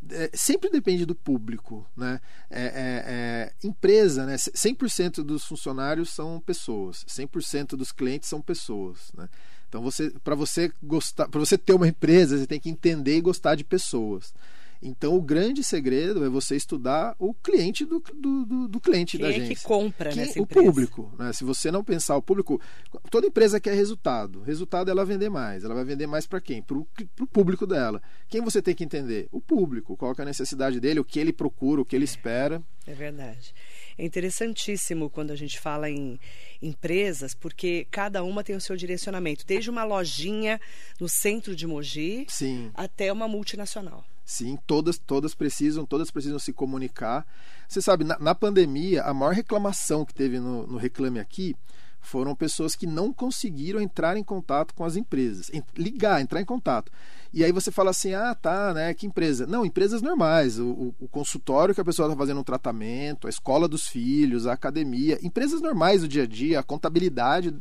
É, 0.10 0.30
sempre 0.34 0.70
depende 0.70 1.06
do 1.06 1.14
público. 1.14 1.86
Né? 1.94 2.22
É, 2.50 2.62
é, 2.62 2.72
é, 2.72 3.54
empresa, 3.62 4.26
né? 4.26 4.38
100% 4.38 5.22
dos 5.22 5.44
funcionários 5.44 6.10
são 6.10 6.40
pessoas, 6.40 7.04
100% 7.04 7.76
dos 7.76 7.92
clientes 7.92 8.30
são 8.30 8.42
pessoas. 8.42 9.12
Né? 9.14 9.28
Então, 9.68 9.82
você, 9.82 10.10
para 10.24 10.36
você 10.36 10.72
gostar, 10.82 11.28
para 11.28 11.42
você 11.42 11.58
ter 11.58 11.74
uma 11.74 11.90
empresa, 11.90 12.38
você 12.38 12.48
tem 12.48 12.62
que 12.62 12.70
entender 12.70 13.18
e 13.18 13.22
gostar 13.22 13.56
de 13.56 13.66
pessoas. 13.66 14.34
Então, 14.82 15.16
o 15.16 15.22
grande 15.22 15.64
segredo 15.64 16.24
é 16.24 16.30
você 16.30 16.56
estudar 16.56 17.16
o 17.18 17.34
cliente 17.34 17.86
do, 17.86 18.00
do, 18.14 18.46
do, 18.46 18.68
do 18.68 18.80
cliente 18.80 19.18
Quem 19.18 19.26
da 19.26 19.32
é 19.32 19.36
agência. 19.36 19.56
que 19.56 19.64
compra 19.64 20.10
Quem- 20.12 20.26
nessa 20.26 20.40
o 20.40 20.44
empresa? 20.44 20.66
público. 20.66 21.12
Né? 21.18 21.34
Se 21.34 21.44
você 21.44 21.72
não 21.72 21.84
pensar 21.84 22.16
o 22.16 22.22
público, 22.22 22.62
toda 23.10 23.28
empresa 23.28 23.60
quer 23.60 23.74
resultado. 23.74 24.42
Resultado 24.42 24.90
é 24.90 24.92
ela 24.92 25.04
vender 25.06 25.30
mais. 25.30 25.64
Ela 25.64 25.74
vai 25.76 25.84
vender 25.84 26.08
mais 26.08 26.26
para 26.28 26.40
quem? 26.42 26.62
Para 26.62 26.78
o 26.78 26.88
público 27.32 27.66
dela. 27.66 28.02
Quem 28.28 28.42
você 28.42 28.62
tem 28.62 28.76
que 28.76 28.84
entender? 28.84 29.28
O 29.32 29.42
público. 29.42 29.98
Qual 29.98 30.14
é 30.18 30.22
a 30.22 30.26
necessidade 30.26 30.80
dele, 30.80 31.00
o 31.00 31.06
que 31.06 31.20
ele 31.20 31.34
procura, 31.34 31.82
o 31.82 31.86
que 31.86 31.96
ele 31.96 32.06
espera. 32.06 32.62
É 32.86 32.94
verdade. 32.94 33.54
É 33.98 34.06
interessantíssimo 34.06 35.10
quando 35.10 35.32
a 35.32 35.36
gente 35.36 35.60
fala 35.60 35.90
em 35.90 36.20
empresas, 36.62 37.34
porque 37.34 37.86
cada 37.92 38.24
uma 38.24 38.44
tem 38.44 38.56
o 38.56 38.62
seu 38.62 38.76
direcionamento, 38.78 39.46
desde 39.46 39.70
uma 39.70 39.84
lojinha 39.84 40.60
no 41.00 41.10
centro 41.10 41.56
de 41.56 41.66
Mogi 41.68 42.26
Sim. 42.30 42.72
até 42.74 43.12
uma 43.12 43.28
multinacional. 43.28 44.06
Sim, 44.28 44.60
todas, 44.68 44.98
todas 44.98 45.34
precisam, 45.34 45.86
todas 45.86 46.12
precisam 46.12 46.38
se 46.38 46.52
comunicar. 46.52 47.26
Você 47.66 47.82
sabe, 47.82 48.04
na, 48.04 48.20
na 48.20 48.36
pandemia, 48.36 49.04
a 49.04 49.14
maior 49.14 49.34
reclamação 49.34 50.04
que 50.04 50.14
teve 50.14 50.38
no, 50.38 50.68
no 50.68 50.78
Reclame 50.78 51.18
Aqui 51.18 51.56
foram 52.02 52.36
pessoas 52.36 52.76
que 52.76 52.86
não 52.86 53.14
conseguiram 53.14 53.80
entrar 53.80 54.18
em 54.18 54.24
contato 54.24 54.74
com 54.76 54.84
as 54.84 54.98
empresas, 54.98 55.50
ligar, 55.78 56.22
entrar 56.22 56.42
em 56.42 56.46
contato. 56.46 56.92
E 57.34 57.42
aí 57.42 57.54
você 57.54 57.72
fala 57.72 57.92
assim, 57.92 58.16
ah, 58.16 58.36
tá, 58.36 58.74
né? 58.74 58.94
Que 58.94 59.08
empresa? 59.08 59.48
Não, 59.48 59.66
empresas 59.66 60.02
normais, 60.02 60.60
o, 60.60 60.94
o 61.00 61.08
consultório 61.08 61.74
que 61.74 61.80
a 61.80 61.86
pessoa 61.86 62.10
está 62.10 62.18
fazendo 62.18 62.42
um 62.42 62.44
tratamento, 62.44 63.28
a 63.28 63.30
escola 63.30 63.66
dos 63.66 63.88
filhos, 63.88 64.46
a 64.46 64.52
academia, 64.52 65.18
empresas 65.24 65.62
normais 65.62 66.02
do 66.02 66.08
dia 66.08 66.24
a 66.24 66.28
dia, 66.28 66.60
a 66.60 66.64
contabilidade. 66.64 67.56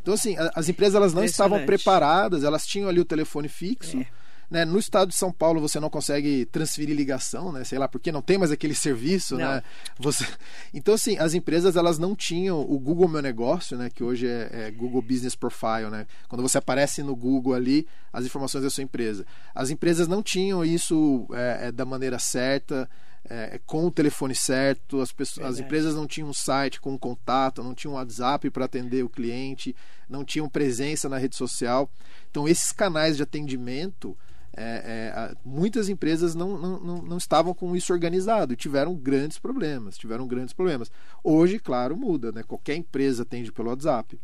Então, 0.00 0.14
assim, 0.14 0.36
as 0.54 0.70
empresas 0.70 0.94
elas 0.94 1.12
não 1.12 1.22
estavam 1.22 1.66
preparadas, 1.66 2.44
elas 2.44 2.66
tinham 2.66 2.88
ali 2.88 2.98
o 2.98 3.04
telefone 3.04 3.46
fixo. 3.46 3.98
É 3.98 4.17
né? 4.50 4.64
No 4.64 4.78
estado 4.78 5.08
de 5.08 5.14
São 5.14 5.30
Paulo 5.30 5.60
você 5.60 5.78
não 5.78 5.90
consegue 5.90 6.46
transferir 6.46 6.96
ligação, 6.96 7.52
né? 7.52 7.64
sei 7.64 7.78
lá, 7.78 7.86
porque 7.86 8.10
não 8.10 8.22
tem 8.22 8.38
mais 8.38 8.50
aquele 8.50 8.74
serviço. 8.74 9.36
Né? 9.36 9.62
Você... 9.98 10.26
Então, 10.72 10.94
assim, 10.94 11.18
as 11.18 11.34
empresas 11.34 11.76
elas 11.76 11.98
não 11.98 12.14
tinham 12.14 12.60
o 12.60 12.78
Google 12.78 13.08
Meu 13.08 13.20
Negócio, 13.20 13.76
né? 13.76 13.90
que 13.90 14.02
hoje 14.02 14.26
é, 14.26 14.48
é 14.52 14.70
Google 14.70 15.02
Business 15.02 15.34
Profile. 15.34 15.90
Né? 15.90 16.06
Quando 16.28 16.42
você 16.42 16.58
aparece 16.58 17.02
no 17.02 17.14
Google 17.14 17.54
ali, 17.54 17.86
as 18.12 18.24
informações 18.24 18.64
da 18.64 18.70
sua 18.70 18.82
empresa. 18.84 19.26
As 19.54 19.70
empresas 19.70 20.08
não 20.08 20.22
tinham 20.22 20.64
isso 20.64 21.26
é, 21.32 21.68
é, 21.68 21.72
da 21.72 21.84
maneira 21.84 22.18
certa. 22.18 22.88
É, 23.30 23.60
com 23.66 23.86
o 23.86 23.90
telefone 23.90 24.34
certo, 24.34 25.02
as, 25.02 25.12
pessoas, 25.12 25.46
as 25.46 25.58
empresas 25.58 25.94
não 25.94 26.06
tinham 26.06 26.30
um 26.30 26.32
site 26.32 26.80
com 26.80 26.92
um 26.92 26.96
contato, 26.96 27.62
não 27.62 27.74
tinham 27.74 27.92
um 27.92 27.96
WhatsApp 27.96 28.48
para 28.48 28.64
atender 28.64 29.02
o 29.02 29.08
cliente, 29.08 29.76
não 30.08 30.24
tinham 30.24 30.48
presença 30.48 31.10
na 31.10 31.18
rede 31.18 31.36
social. 31.36 31.90
Então, 32.30 32.48
esses 32.48 32.72
canais 32.72 33.18
de 33.18 33.22
atendimento 33.22 34.16
é, 34.60 35.32
é, 35.32 35.36
muitas 35.44 35.88
empresas 35.88 36.34
não, 36.34 36.58
não, 36.58 37.02
não, 37.02 37.16
estavam 37.16 37.54
com 37.54 37.74
isso 37.76 37.92
organizado 37.92 38.52
e 38.52 38.56
tiveram 38.56 38.94
grandes 38.94 39.38
problemas. 39.38 39.96
Tiveram 39.96 40.26
grandes 40.26 40.52
problemas. 40.52 40.90
Hoje, 41.22 41.58
claro, 41.58 41.96
muda, 41.96 42.32
né? 42.32 42.42
Qualquer 42.42 42.76
empresa 42.76 43.22
atende 43.22 43.52
pelo 43.52 43.70
WhatsApp. 43.70 44.18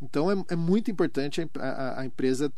Então 0.00 0.30
é, 0.30 0.44
é 0.48 0.56
muito 0.56 0.90
importante 0.90 1.40
a, 1.40 1.64
a, 1.64 2.00
a, 2.00 2.06
empresa 2.06 2.52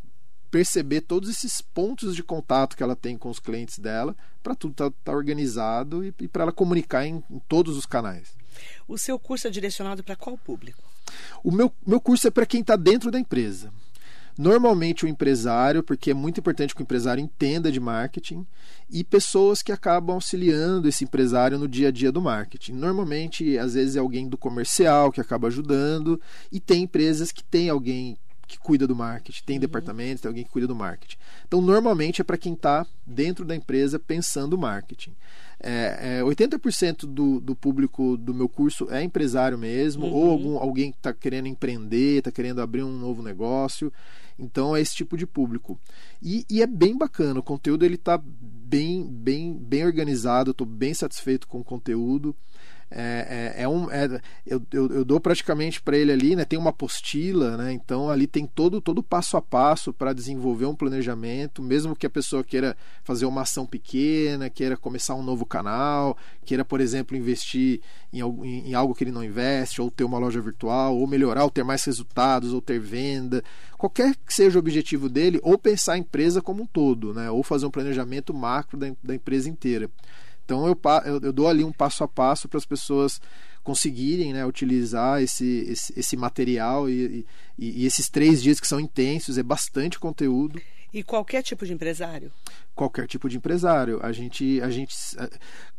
perceber 0.51 1.01
todos 1.01 1.31
esses 1.31 1.61
pontos 1.61 2.15
de 2.15 2.23
contato 2.23 2.77
que 2.77 2.83
ela 2.83 2.95
tem 2.95 3.17
com 3.17 3.31
os 3.31 3.41
clientes 3.41 3.79
dela 3.79 4.15
para 4.43 4.55
tudo 4.55 4.73
estar 4.73 4.91
tá, 4.91 4.97
tá 5.05 5.13
organizado 5.13 6.05
e, 6.05 6.15
e 6.21 6.29
para 6.29 6.43
ela 6.43 6.53
comunicar 6.53 7.07
em, 7.07 7.25
em 7.31 7.39
todos 7.49 7.77
os 7.77 7.87
canais. 7.87 8.37
O 8.87 8.99
seu 8.99 9.19
curso 9.19 9.49
é 9.49 9.51
direcionado 9.51 10.05
para 10.05 10.15
qual 10.15 10.37
público? 10.37 10.83
O 11.43 11.51
meu, 11.51 11.73
meu 11.87 12.01
curso 12.01 12.29
é 12.29 12.31
para 12.31 12.47
quem 12.47 12.61
está 12.61 12.77
dentro 12.77 13.11
da 13.11 13.19
empresa. 13.19 13.73
Normalmente 14.37 15.05
o 15.05 15.09
empresário, 15.09 15.83
porque 15.83 16.11
é 16.11 16.15
muito 16.15 16.41
importante 16.41 16.75
que 16.75 16.81
o 16.81 16.85
empresário 16.85 17.23
entenda 17.23 17.71
de 17.71 17.79
marketing, 17.81 18.47
e 18.91 19.03
pessoas 19.03 19.63
que 19.63 19.73
acabam 19.73 20.15
auxiliando 20.15 20.89
esse 20.89 21.05
empresário 21.05 21.59
no 21.59 21.69
dia 21.69 21.89
a 21.89 21.91
dia 21.91 22.13
do 22.13 22.21
marketing. 22.21 22.73
Normalmente, 22.73 23.59
às 23.59 23.75
vezes, 23.75 23.97
é 23.97 23.99
alguém 23.99 24.29
do 24.29 24.37
comercial 24.37 25.11
que 25.11 25.21
acaba 25.21 25.49
ajudando, 25.49 26.21
e 26.51 26.61
tem 26.61 26.85
empresas 26.85 27.33
que 27.33 27.45
tem 27.45 27.69
alguém 27.69 28.17
que 28.47 28.59
cuida 28.59 28.87
do 28.87 28.95
marketing, 28.95 29.43
tem 29.45 29.57
uhum. 29.57 29.61
departamentos, 29.61 30.21
tem 30.21 30.29
alguém 30.29 30.45
que 30.45 30.51
cuida 30.51 30.67
do 30.67 30.75
marketing. 30.75 31.17
Então, 31.47 31.63
normalmente 31.63 32.21
é 32.21 32.25
para 32.25 32.37
quem 32.37 32.53
está 32.53 32.87
dentro 33.07 33.47
da 33.47 33.57
empresa 33.57 33.99
pensando 33.99 34.59
marketing. 34.59 35.15
É, 35.65 36.19
é, 36.19 36.23
80% 36.23 37.07
do, 37.07 37.41
do 37.41 37.55
público 37.55 38.17
do 38.17 38.35
meu 38.35 38.49
curso 38.49 38.89
é 38.91 39.03
empresário 39.03 39.57
mesmo, 39.57 40.07
uhum. 40.07 40.13
ou 40.13 40.31
algum, 40.31 40.59
alguém 40.59 40.91
que 40.91 40.99
está 40.99 41.13
querendo 41.13 41.47
empreender, 41.47 42.19
está 42.19 42.33
querendo 42.33 42.61
abrir 42.61 42.83
um 42.83 42.91
novo 42.91 43.23
negócio. 43.23 43.93
Então 44.39 44.75
é 44.75 44.81
esse 44.81 44.95
tipo 44.97 45.17
de 45.17 45.27
público. 45.27 45.79
E, 46.21 46.45
e 46.51 46.63
é 46.63 46.67
bem 46.67 46.99
bacana, 46.99 47.39
o 47.39 47.43
conteúdo 47.45 47.85
ele 47.85 47.95
está 47.95 48.21
bem, 48.21 49.07
bem, 49.07 49.55
bem 49.55 49.85
organizado, 49.85 50.51
estou 50.51 50.67
bem 50.67 50.93
satisfeito 50.93 51.47
com 51.47 51.61
o 51.61 51.65
conteúdo. 51.65 52.35
É, 52.95 53.55
é, 53.57 53.63
é 53.63 53.69
um, 53.69 53.91
é, 53.91 54.21
eu, 54.47 54.63
eu, 54.73 54.89
eu, 54.93 55.05
dou 55.05 55.19
praticamente 55.21 55.81
para 55.81 55.97
ele 55.97 56.13
ali, 56.13 56.37
né? 56.37 56.45
Tem 56.45 56.59
uma 56.59 56.71
apostila, 56.71 57.57
né? 57.57 57.73
Então 57.73 58.11
ali 58.11 58.27
tem 58.27 58.47
todo 58.47 58.81
todo 58.81 59.03
passo 59.03 59.37
a 59.37 59.43
passo 59.43 59.93
para 59.93 60.13
desenvolver 60.13 60.67
um 60.67 60.75
planejamento, 60.75 61.63
mesmo 61.63 61.97
que 61.97 62.07
a 62.07 62.11
pessoa 62.11 62.45
queira 62.45 62.77
fazer 63.03 63.27
uma 63.27 63.43
ação 63.43 63.67
pequena, 63.67 64.51
queira 64.51 64.77
começar 64.77 65.15
um 65.15 65.23
novo 65.23 65.47
canal, 65.47 66.17
queira, 66.45 66.65
por 66.65 66.81
exemplo, 66.81 67.17
investir 67.17 67.81
em, 68.13 68.21
em, 68.21 68.71
em 68.71 68.75
algo 68.75 68.95
que 68.95 69.05
ele 69.05 69.13
não 69.13 69.25
investe, 69.25 69.81
ou 69.81 69.91
ter 69.91 70.05
uma 70.05 70.19
loja 70.19 70.41
virtual, 70.41 70.97
ou 70.97 71.07
melhorar, 71.07 71.45
ou 71.45 71.51
ter 71.51 71.65
mais 71.65 71.85
resultados, 71.85 72.53
ou 72.53 72.61
ter 72.61 72.79
venda, 72.79 73.43
qualquer 73.79 74.15
que 74.15 74.33
seja 74.33 74.59
o 74.59 74.61
objetivo 74.61 75.09
dele, 75.09 75.41
ou 75.43 75.59
pensar 75.59 75.95
a 75.95 75.99
empresa 75.99 76.43
como 76.43 76.63
um 76.63 76.67
todo, 76.67 77.15
né? 77.15 77.31
Ou 77.31 77.43
fazer 77.43 77.67
um 77.67 77.71
planejamento 77.71 78.35
macro 78.35 78.79
da, 78.79 78.93
da 79.03 79.15
empresa 79.15 79.49
inteira. 79.49 79.91
Então 80.45 80.67
eu, 80.67 80.79
eu, 81.05 81.21
eu 81.21 81.33
dou 81.33 81.49
ali 81.49 81.65
um 81.65 81.73
passo 81.73 82.05
a 82.05 82.09
passo 82.09 82.49
para 82.49 82.59
as 82.59 82.67
pessoas 82.67 83.21
conseguirem 83.63 84.33
né, 84.33 84.45
utilizar 84.45 85.23
esse, 85.23 85.67
esse, 85.69 85.93
esse 85.97 86.17
material 86.17 86.89
e, 86.91 87.25
e, 87.59 87.83
e, 87.83 87.87
esses 87.87 88.09
três 88.09 88.43
dias 88.43 88.59
que 88.59 88.67
são 88.67 88.81
intensos, 88.81 89.39
é 89.39 89.43
bastante 89.43 89.99
conteúdo. 89.99 90.61
E 90.93 91.03
qualquer 91.03 91.43
tipo 91.43 91.65
de 91.65 91.73
empresário? 91.73 92.31
Qualquer 92.75 93.07
tipo 93.07 93.29
de 93.29 93.39
empresário. 93.39 93.99
A 94.03 94.13
gente, 94.13 94.61
a 94.61 94.71
gente, 94.71 94.95
é, 95.19 95.31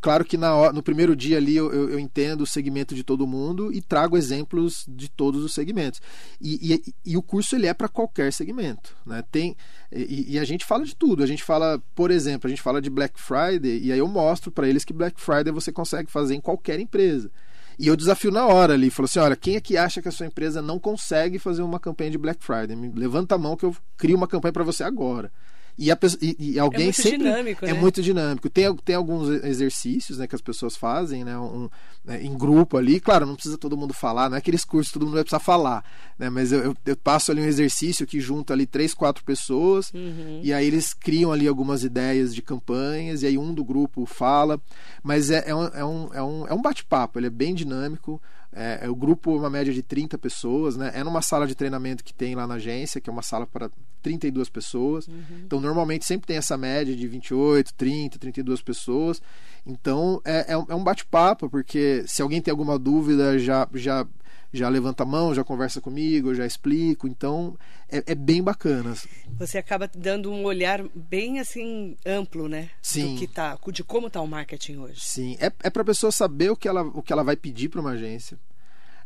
claro 0.01 0.25
que 0.25 0.37
na, 0.37 0.73
no 0.73 0.81
primeiro 0.81 1.15
dia 1.15 1.37
ali 1.37 1.55
eu, 1.55 1.71
eu, 1.71 1.89
eu 1.91 1.99
entendo 1.99 2.41
o 2.41 2.47
segmento 2.47 2.95
de 2.95 3.03
todo 3.03 3.27
mundo 3.27 3.71
e 3.71 3.79
trago 3.79 4.17
exemplos 4.17 4.85
de 4.87 5.09
todos 5.09 5.43
os 5.43 5.53
segmentos. 5.53 6.01
E, 6.41 6.73
e, 6.73 7.11
e 7.11 7.17
o 7.17 7.21
curso 7.21 7.55
ele 7.55 7.67
é 7.67 7.73
para 7.73 7.87
qualquer 7.87 8.33
segmento, 8.33 8.95
né? 9.05 9.23
Tem 9.31 9.55
e, 9.91 10.33
e, 10.33 10.39
a 10.39 10.43
gente 10.43 10.65
fala 10.65 10.83
de 10.83 10.95
tudo. 10.95 11.21
A 11.21 11.27
gente 11.27 11.43
fala, 11.43 11.79
por 11.93 12.09
exemplo, 12.09 12.47
a 12.47 12.49
gente 12.49 12.61
fala 12.61 12.81
de 12.81 12.89
Black 12.89 13.19
Friday 13.21 13.79
e 13.83 13.91
aí 13.91 13.99
eu 13.99 14.07
mostro 14.07 14.51
para 14.51 14.67
eles 14.67 14.83
que 14.83 14.93
Black 14.93 15.21
Friday 15.21 15.53
você 15.53 15.71
consegue 15.71 16.09
fazer 16.09 16.33
em 16.33 16.41
qualquer 16.41 16.79
empresa. 16.79 17.29
E 17.77 17.87
eu 17.87 17.95
desafio 17.95 18.31
na 18.31 18.45
hora 18.45 18.73
ali, 18.73 18.89
falou 18.89 19.05
assim: 19.05 19.19
olha, 19.19 19.35
quem 19.35 19.55
é 19.55 19.61
que 19.61 19.77
acha 19.77 20.01
que 20.01 20.07
a 20.07 20.11
sua 20.11 20.25
empresa 20.25 20.61
não 20.61 20.79
consegue 20.79 21.39
fazer 21.39 21.61
uma 21.61 21.79
campanha 21.79 22.11
de 22.11 22.17
Black 22.17 22.43
Friday? 22.43 22.75
levanta 22.95 23.35
a 23.35 23.37
mão 23.37 23.55
que 23.55 23.65
eu 23.65 23.75
crio 23.97 24.17
uma 24.17 24.27
campanha 24.27 24.53
para 24.53 24.63
você 24.63 24.83
agora. 24.83 25.31
E, 25.77 25.91
a, 25.91 25.97
e, 26.21 26.51
e 26.53 26.59
alguém 26.59 26.81
é 26.81 26.83
muito 26.85 27.01
sempre 27.01 27.17
dinâmico, 27.17 27.65
é 27.65 27.73
né? 27.73 27.79
muito 27.79 28.01
dinâmico. 28.01 28.49
Tem, 28.49 28.75
tem 28.77 28.95
alguns 28.95 29.43
exercícios 29.43 30.19
né, 30.19 30.27
que 30.27 30.35
as 30.35 30.41
pessoas 30.41 30.75
fazem 30.75 31.23
né, 31.23 31.37
um, 31.37 31.67
né, 32.05 32.23
em 32.23 32.37
grupo 32.37 32.77
ali. 32.77 32.99
Claro, 32.99 33.25
não 33.25 33.33
precisa 33.33 33.57
todo 33.57 33.75
mundo 33.75 33.93
falar, 33.93 34.29
não 34.29 34.35
é 34.35 34.39
aqueles 34.39 34.63
cursos 34.63 34.91
que 34.91 34.99
todo 34.99 35.07
mundo 35.07 35.15
vai 35.15 35.23
precisar 35.23 35.39
falar. 35.39 35.83
Né, 36.17 36.29
mas 36.29 36.51
eu, 36.51 36.59
eu, 36.59 36.77
eu 36.85 36.95
passo 36.95 37.31
ali 37.31 37.41
um 37.41 37.45
exercício 37.45 38.05
que 38.05 38.19
junta 38.19 38.53
ali 38.53 38.67
três, 38.67 38.93
quatro 38.93 39.23
pessoas 39.23 39.91
uhum. 39.91 40.41
e 40.43 40.53
aí 40.53 40.67
eles 40.67 40.93
criam 40.93 41.31
ali 41.31 41.47
algumas 41.47 41.83
ideias 41.83 42.35
de 42.35 42.41
campanhas 42.41 43.23
e 43.23 43.27
aí 43.27 43.37
um 43.37 43.53
do 43.53 43.63
grupo 43.63 44.05
fala. 44.05 44.61
Mas 45.01 45.31
é, 45.31 45.43
é 45.47 45.55
um, 45.55 45.65
é 45.65 45.85
um, 45.85 46.13
é 46.13 46.23
um, 46.23 46.47
é 46.49 46.53
um 46.53 46.61
bate-papo, 46.61 47.17
ele 47.17 47.27
é 47.27 47.31
bem 47.31 47.55
dinâmico. 47.55 48.21
É, 48.55 48.81
é, 48.83 48.89
o 48.89 48.95
grupo, 48.95 49.35
uma 49.35 49.49
média 49.49 49.73
de 49.73 49.81
30 49.81 50.15
pessoas, 50.19 50.77
né? 50.77 50.91
É 50.93 51.03
numa 51.03 51.23
sala 51.23 51.47
de 51.47 51.55
treinamento 51.55 52.03
que 52.03 52.13
tem 52.13 52.35
lá 52.35 52.45
na 52.45 52.53
agência, 52.55 53.01
que 53.01 53.09
é 53.09 53.13
uma 53.13 53.23
sala 53.23 53.47
para 53.47 53.67
32 54.03 54.49
pessoas. 54.49 55.07
Uhum. 55.07 55.43
Então, 55.45 55.59
normalmente 55.59 56.05
sempre 56.05 56.27
tem 56.27 56.37
essa 56.37 56.57
média 56.57 56.95
de 56.95 57.07
28, 57.07 57.73
30, 57.73 58.19
32 58.19 58.61
pessoas. 58.61 59.21
Então, 59.65 60.21
é, 60.25 60.51
é 60.51 60.57
um 60.57 60.81
é 60.81 60.83
bate-papo, 60.83 61.49
porque 61.49 62.03
se 62.05 62.21
alguém 62.21 62.41
tem 62.41 62.51
alguma 62.51 62.77
dúvida, 62.77 63.39
já, 63.39 63.67
já, 63.73 64.05
já 64.51 64.67
levanta 64.67 65.03
a 65.03 65.05
mão, 65.05 65.33
já 65.33 65.43
conversa 65.43 65.79
comigo, 65.79 66.35
já 66.35 66.45
explico. 66.45 67.07
Então, 67.07 67.57
é, 67.89 68.03
é, 68.07 68.15
bem 68.15 68.43
bacana. 68.43 68.93
Você 69.39 69.57
acaba 69.57 69.89
dando 69.95 70.29
um 70.31 70.43
olhar 70.43 70.83
bem 70.93 71.39
assim 71.39 71.95
amplo, 72.05 72.49
né? 72.49 72.69
Sim. 72.81 73.13
Do 73.13 73.19
que 73.19 73.27
tá, 73.27 73.57
de 73.71 73.83
como 73.83 74.07
está 74.07 74.19
o 74.19 74.27
marketing 74.27 74.77
hoje. 74.77 74.99
Sim, 74.99 75.37
é, 75.39 75.45
é 75.63 75.69
para 75.69 75.81
a 75.81 75.85
pessoa 75.85 76.11
saber 76.11 76.51
o 76.51 76.57
que 76.57 76.67
ela, 76.67 76.81
o 76.81 77.01
que 77.01 77.13
ela 77.13 77.23
vai 77.23 77.37
pedir 77.37 77.69
para 77.69 77.79
uma 77.79 77.91
agência, 77.91 78.37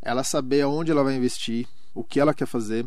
ela 0.01 0.23
saber 0.23 0.61
aonde 0.61 0.91
ela 0.91 1.03
vai 1.03 1.15
investir, 1.15 1.67
o 1.93 2.03
que 2.03 2.19
ela 2.19 2.33
quer 2.33 2.47
fazer, 2.47 2.85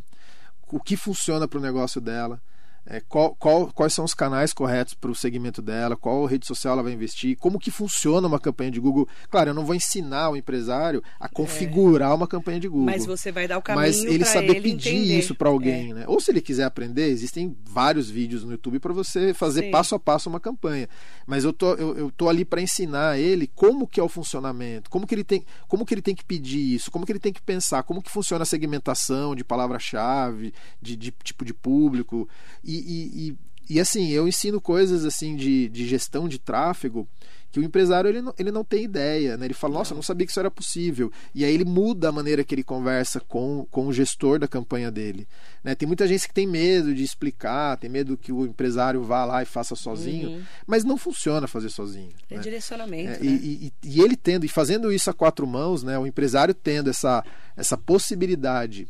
o 0.70 0.80
que 0.80 0.96
funciona 0.96 1.48
para 1.48 1.58
o 1.58 1.62
negócio 1.62 2.00
dela 2.00 2.40
é, 2.86 3.00
qual, 3.00 3.34
qual, 3.36 3.70
quais 3.72 3.92
são 3.92 4.04
os 4.04 4.14
canais 4.14 4.52
corretos 4.52 4.94
para 4.94 5.10
o 5.10 5.14
segmento 5.14 5.60
dela, 5.60 5.96
qual 5.96 6.24
rede 6.24 6.46
social 6.46 6.74
ela 6.74 6.82
vai 6.82 6.92
investir, 6.92 7.36
como 7.36 7.58
que 7.58 7.70
funciona 7.70 8.26
uma 8.26 8.40
campanha 8.40 8.70
de 8.70 8.80
Google. 8.80 9.08
Claro, 9.28 9.50
eu 9.50 9.54
não 9.54 9.64
vou 9.64 9.74
ensinar 9.74 10.30
o 10.30 10.36
empresário 10.36 11.02
a 11.18 11.28
configurar 11.28 12.10
é. 12.10 12.14
uma 12.14 12.26
campanha 12.26 12.58
de 12.58 12.68
Google. 12.68 12.86
Mas 12.86 13.06
você 13.06 13.30
vai 13.30 13.46
dar 13.46 13.58
o 13.58 13.62
caminho 13.62 13.86
Mas 13.86 14.02
ele 14.02 14.24
saber 14.24 14.56
ele 14.56 14.60
pedir 14.60 14.90
entender. 14.90 15.18
isso 15.18 15.34
para 15.34 15.48
alguém, 15.48 15.90
é. 15.90 15.94
né? 15.94 16.04
Ou 16.06 16.20
se 16.20 16.30
ele 16.30 16.40
quiser 16.40 16.64
aprender, 16.64 17.08
existem 17.08 17.56
vários 17.64 18.10
vídeos 18.10 18.44
no 18.44 18.52
YouTube 18.52 18.80
para 18.80 18.92
você 18.92 19.34
fazer 19.34 19.64
Sim. 19.64 19.70
passo 19.70 19.94
a 19.94 19.98
passo 19.98 20.28
uma 20.28 20.40
campanha. 20.40 20.88
Mas 21.26 21.44
eu 21.44 21.52
tô, 21.52 21.74
eu, 21.74 21.96
eu 21.96 22.10
tô 22.10 22.28
ali 22.28 22.44
para 22.44 22.60
ensinar 22.60 23.18
ele 23.18 23.46
como 23.46 23.86
que 23.86 24.00
é 24.00 24.02
o 24.02 24.08
funcionamento, 24.08 24.90
como 24.90 25.06
que 25.06 25.14
ele 25.14 25.24
tem, 25.24 25.44
como 25.68 25.84
que 25.84 25.94
ele 25.94 26.02
tem 26.02 26.14
que 26.14 26.24
pedir 26.24 26.74
isso, 26.74 26.90
como 26.90 27.06
que 27.06 27.12
ele 27.12 27.18
tem 27.18 27.32
que 27.32 27.42
pensar, 27.42 27.82
como 27.82 28.02
que 28.02 28.10
funciona 28.10 28.42
a 28.42 28.46
segmentação 28.46 29.34
de 29.34 29.44
palavra-chave, 29.44 30.52
de, 30.80 30.96
de 30.96 31.12
tipo 31.22 31.44
de 31.44 31.54
público. 31.54 32.28
E, 32.76 33.28
e, 33.28 33.74
e 33.74 33.80
assim, 33.80 34.08
eu 34.10 34.26
ensino 34.26 34.60
coisas 34.60 35.04
assim 35.04 35.36
de, 35.36 35.68
de 35.68 35.86
gestão 35.86 36.28
de 36.28 36.38
tráfego 36.38 37.08
que 37.50 37.58
o 37.58 37.64
empresário 37.64 38.08
ele 38.08 38.22
não, 38.22 38.34
ele 38.38 38.52
não 38.52 38.62
tem 38.62 38.84
ideia, 38.84 39.36
né? 39.36 39.46
Ele 39.46 39.54
fala, 39.54 39.74
nossa, 39.74 39.92
eu 39.92 39.96
não 39.96 40.02
sabia 40.02 40.24
que 40.24 40.30
isso 40.30 40.38
era 40.38 40.50
possível. 40.50 41.10
E 41.34 41.44
aí 41.44 41.52
ele 41.52 41.64
muda 41.64 42.08
a 42.08 42.12
maneira 42.12 42.44
que 42.44 42.54
ele 42.54 42.62
conversa 42.62 43.18
com, 43.20 43.66
com 43.70 43.88
o 43.88 43.92
gestor 43.92 44.38
da 44.38 44.46
campanha 44.46 44.90
dele. 44.90 45.26
Né? 45.64 45.74
Tem 45.74 45.86
muita 45.86 46.06
gente 46.06 46.28
que 46.28 46.34
tem 46.34 46.46
medo 46.46 46.94
de 46.94 47.02
explicar, 47.02 47.76
tem 47.76 47.90
medo 47.90 48.16
que 48.16 48.30
o 48.30 48.46
empresário 48.46 49.02
vá 49.02 49.24
lá 49.24 49.42
e 49.42 49.46
faça 49.46 49.74
sozinho, 49.74 50.30
uhum. 50.30 50.42
mas 50.64 50.84
não 50.84 50.96
funciona 50.96 51.48
fazer 51.48 51.70
sozinho. 51.70 52.12
É 52.30 52.36
né? 52.36 52.40
direcionamento. 52.40 53.10
É, 53.10 53.18
né? 53.18 53.40
e, 53.42 53.72
e, 53.82 53.96
e 53.96 54.00
ele 54.00 54.16
tendo, 54.16 54.44
e 54.44 54.48
fazendo 54.48 54.92
isso 54.92 55.10
a 55.10 55.14
quatro 55.14 55.46
mãos, 55.46 55.82
né? 55.82 55.98
O 55.98 56.06
empresário 56.06 56.54
tendo 56.54 56.88
essa, 56.88 57.24
essa 57.56 57.76
possibilidade 57.76 58.86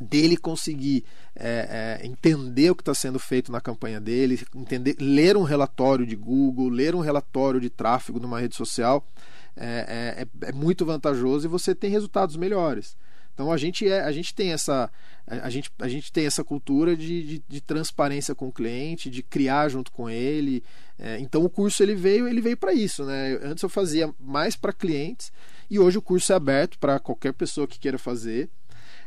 dele 0.00 0.36
conseguir 0.36 1.04
é, 1.34 1.98
é, 2.02 2.06
entender 2.06 2.70
o 2.70 2.76
que 2.76 2.82
está 2.82 2.94
sendo 2.94 3.18
feito 3.18 3.50
na 3.50 3.60
campanha 3.60 4.00
dele, 4.00 4.40
entender, 4.54 4.96
ler 5.00 5.36
um 5.36 5.42
relatório 5.42 6.06
de 6.06 6.16
Google, 6.16 6.68
ler 6.68 6.94
um 6.94 7.00
relatório 7.00 7.60
de 7.60 7.70
tráfego 7.70 8.20
numa 8.20 8.38
rede 8.38 8.54
social, 8.54 9.06
é, 9.56 10.26
é, 10.42 10.48
é 10.48 10.52
muito 10.52 10.84
vantajoso 10.84 11.46
e 11.46 11.48
você 11.48 11.74
tem 11.74 11.90
resultados 11.90 12.36
melhores. 12.36 12.96
Então 13.34 13.50
a 13.50 13.56
gente 13.56 13.88
é, 13.88 14.02
a 14.02 14.12
gente 14.12 14.34
tem 14.34 14.52
essa 14.52 14.90
a 15.26 15.48
gente, 15.48 15.70
a 15.78 15.88
gente 15.88 16.12
tem 16.12 16.26
essa 16.26 16.42
cultura 16.42 16.96
de, 16.96 17.22
de, 17.22 17.42
de 17.48 17.60
transparência 17.60 18.34
com 18.34 18.48
o 18.48 18.52
cliente, 18.52 19.08
de 19.08 19.22
criar 19.22 19.68
junto 19.68 19.92
com 19.92 20.10
ele. 20.10 20.62
É, 20.98 21.18
então 21.20 21.42
o 21.44 21.48
curso 21.48 21.82
ele 21.82 21.94
veio 21.94 22.28
ele 22.28 22.40
veio 22.40 22.56
para 22.56 22.74
isso, 22.74 23.04
né? 23.04 23.38
Antes 23.42 23.62
eu 23.62 23.68
fazia 23.68 24.12
mais 24.20 24.56
para 24.56 24.72
clientes 24.72 25.32
e 25.70 25.78
hoje 25.78 25.96
o 25.96 26.02
curso 26.02 26.32
é 26.32 26.36
aberto 26.36 26.78
para 26.78 26.98
qualquer 26.98 27.32
pessoa 27.32 27.66
que 27.66 27.78
queira 27.78 27.98
fazer. 27.98 28.50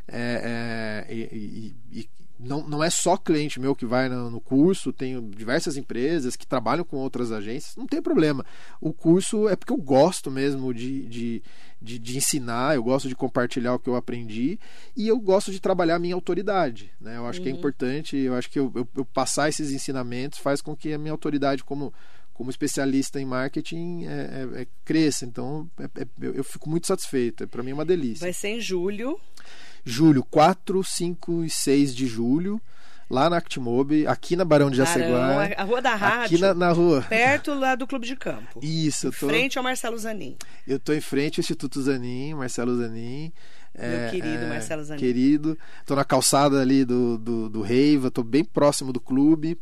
É, 0.06 0.40
é, 1.08 1.28
e, 1.32 1.74
e, 1.92 2.08
não, 2.38 2.66
não 2.66 2.82
é 2.82 2.90
só 2.90 3.16
cliente 3.16 3.60
meu 3.60 3.74
que 3.74 3.86
vai 3.86 4.08
no, 4.08 4.30
no, 4.30 4.40
curso, 4.40 4.92
tenho 4.92 5.22
diversas 5.22 5.76
empresas 5.76 6.36
que 6.36 6.46
trabalham 6.46 6.84
com 6.84 6.96
outras 6.96 7.30
agências, 7.30 7.76
não 7.76 7.86
tem 7.86 8.02
problema. 8.02 8.44
O 8.80 8.92
curso 8.92 9.48
é 9.48 9.56
porque 9.56 9.72
eu 9.72 9.76
gosto 9.76 10.30
mesmo 10.30 10.74
de, 10.74 11.06
de, 11.06 11.42
de, 11.80 11.98
de 11.98 12.16
ensinar, 12.16 12.74
eu 12.74 12.82
gosto 12.82 13.08
de 13.08 13.14
compartilhar 13.14 13.74
o 13.74 13.78
que 13.78 13.88
eu 13.88 13.96
aprendi 13.96 14.58
e 14.96 15.06
eu 15.06 15.18
gosto 15.18 15.52
de 15.52 15.60
trabalhar 15.60 15.96
a 15.96 15.98
minha 15.98 16.14
autoridade. 16.14 16.90
Né? 17.00 17.16
Eu 17.16 17.26
acho 17.26 17.38
uhum. 17.38 17.44
que 17.44 17.48
é 17.48 17.52
uhum. 17.52 17.58
importante, 17.58 18.16
eu 18.16 18.34
acho 18.34 18.50
que 18.50 18.58
eu, 18.58 18.70
eu, 18.74 18.88
eu 18.96 19.04
passar 19.04 19.48
esses 19.48 19.70
ensinamentos 19.70 20.38
faz 20.38 20.60
com 20.60 20.76
que 20.76 20.92
a 20.92 20.98
minha 20.98 21.12
autoridade 21.12 21.64
como 21.64 21.92
como 22.34 22.50
especialista 22.50 23.20
em 23.20 23.24
marketing 23.24 24.06
é, 24.06 24.48
é, 24.58 24.62
é 24.62 24.66
cresça. 24.84 25.24
Então 25.24 25.70
é, 25.78 25.84
é 25.84 26.06
eu, 26.20 26.34
eu, 26.34 26.42
fico 26.42 26.68
muito 26.68 26.84
satisfeito. 26.84 27.46
Para 27.46 27.62
mim 27.62 27.70
é 27.70 27.74
uma 27.74 27.84
delícia. 27.84 28.24
Vai 28.24 28.32
ser 28.32 28.48
em 28.48 28.60
julho 28.60 29.20
julho, 29.84 30.24
4, 30.24 30.82
5 30.82 31.44
e 31.44 31.50
6 31.50 31.94
de 31.94 32.06
julho, 32.06 32.60
lá 33.08 33.28
na 33.28 33.36
Actimob, 33.36 34.06
aqui 34.06 34.34
na 34.34 34.44
Barão 34.44 34.70
de 34.70 34.76
Jaceguá. 34.76 35.48
A 35.56 35.62
Rua 35.64 35.82
da 35.82 35.94
Rádio. 35.94 36.24
Aqui 36.24 36.38
na, 36.38 36.54
na, 36.54 36.72
rua. 36.72 37.02
Perto 37.02 37.54
lá 37.54 37.74
do 37.74 37.86
Clube 37.86 38.06
de 38.06 38.16
Campo. 38.16 38.60
Isso. 38.62 39.08
Em 39.08 39.10
tô... 39.10 39.26
frente 39.26 39.58
ao 39.58 39.64
Marcelo 39.64 39.98
Zanin. 39.98 40.36
Eu 40.66 40.76
estou 40.76 40.94
em 40.94 41.00
frente 41.00 41.38
ao 41.38 41.42
Instituto 41.42 41.82
Zanin, 41.82 42.34
Marcelo 42.34 42.76
Zanin. 42.76 43.32
Meu 43.76 43.88
é, 43.88 44.10
querido 44.10 44.44
é, 44.44 44.48
Marcelo 44.48 44.84
Zanin. 44.84 45.00
Querido. 45.00 45.58
Estou 45.80 45.96
na 45.96 46.04
calçada 46.04 46.60
ali 46.60 46.84
do, 46.84 47.18
do, 47.18 47.48
do 47.48 47.60
Reiva, 47.60 48.08
estou 48.08 48.22
bem 48.24 48.44
próximo 48.44 48.92
do 48.92 49.00
clube. 49.00 49.58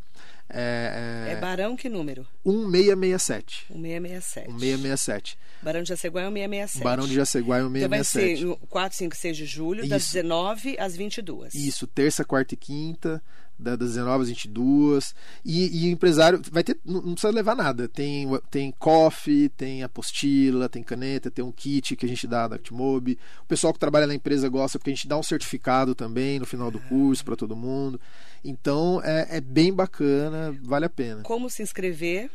É, 0.53 1.25
é... 1.29 1.31
é 1.33 1.35
Barão 1.35 1.75
que 1.75 1.89
número? 1.89 2.27
1667. 2.45 3.65
1667. 3.69 4.47
1667. 4.49 5.37
Barão 5.61 5.81
de 5.81 5.89
Jaceguá 5.89 6.21
é 6.21 6.29
1667. 6.29 6.83
Barão 6.83 7.07
de 7.07 7.15
Jaceguá 7.15 7.57
é 7.57 7.63
1667. 7.63 8.41
Então 8.41 8.49
vai 8.49 8.59
ser 8.59 8.67
4, 8.67 8.97
5, 8.97 9.15
6 9.15 9.37
de 9.37 9.45
julho, 9.45 9.79
Isso. 9.81 9.89
das 9.89 10.11
19 10.11 10.77
às 10.79 10.95
22. 10.95 11.55
Isso, 11.55 11.87
terça, 11.87 12.23
quarta 12.23 12.53
e 12.53 12.57
quinta 12.57 13.21
das 13.63 13.77
19 13.77 14.23
às 14.23 14.29
22. 14.29 15.15
E, 15.43 15.85
e 15.85 15.89
o 15.89 15.91
empresário 15.91 16.41
vai 16.51 16.63
ter, 16.63 16.77
não, 16.85 17.01
não, 17.01 17.13
precisa 17.13 17.33
levar 17.33 17.55
nada. 17.55 17.87
Tem, 17.87 18.27
tem 18.49 18.71
coffee, 18.71 19.49
tem 19.49 19.83
apostila, 19.83 20.69
tem 20.69 20.83
caneta, 20.83 21.31
tem 21.31 21.43
um 21.43 21.51
kit 21.51 21.95
que 21.95 22.05
a 22.05 22.09
gente 22.09 22.27
dá 22.27 22.47
da 22.47 22.55
Actimob. 22.57 23.17
O 23.43 23.47
pessoal 23.47 23.73
que 23.73 23.79
trabalha 23.79 24.07
na 24.07 24.15
empresa 24.15 24.47
gosta 24.49 24.77
porque 24.77 24.91
a 24.91 24.93
gente 24.93 25.07
dá 25.07 25.17
um 25.17 25.23
certificado 25.23 25.95
também 25.95 26.39
no 26.39 26.45
final 26.45 26.69
do 26.69 26.79
curso 26.79 27.23
para 27.25 27.35
todo 27.35 27.55
mundo. 27.55 27.99
Então 28.43 29.01
é, 29.03 29.37
é 29.37 29.41
bem 29.41 29.73
bacana, 29.73 30.55
vale 30.61 30.85
a 30.85 30.89
pena. 30.89 31.23
Como 31.23 31.49
se 31.49 31.63
inscrever? 31.63 32.29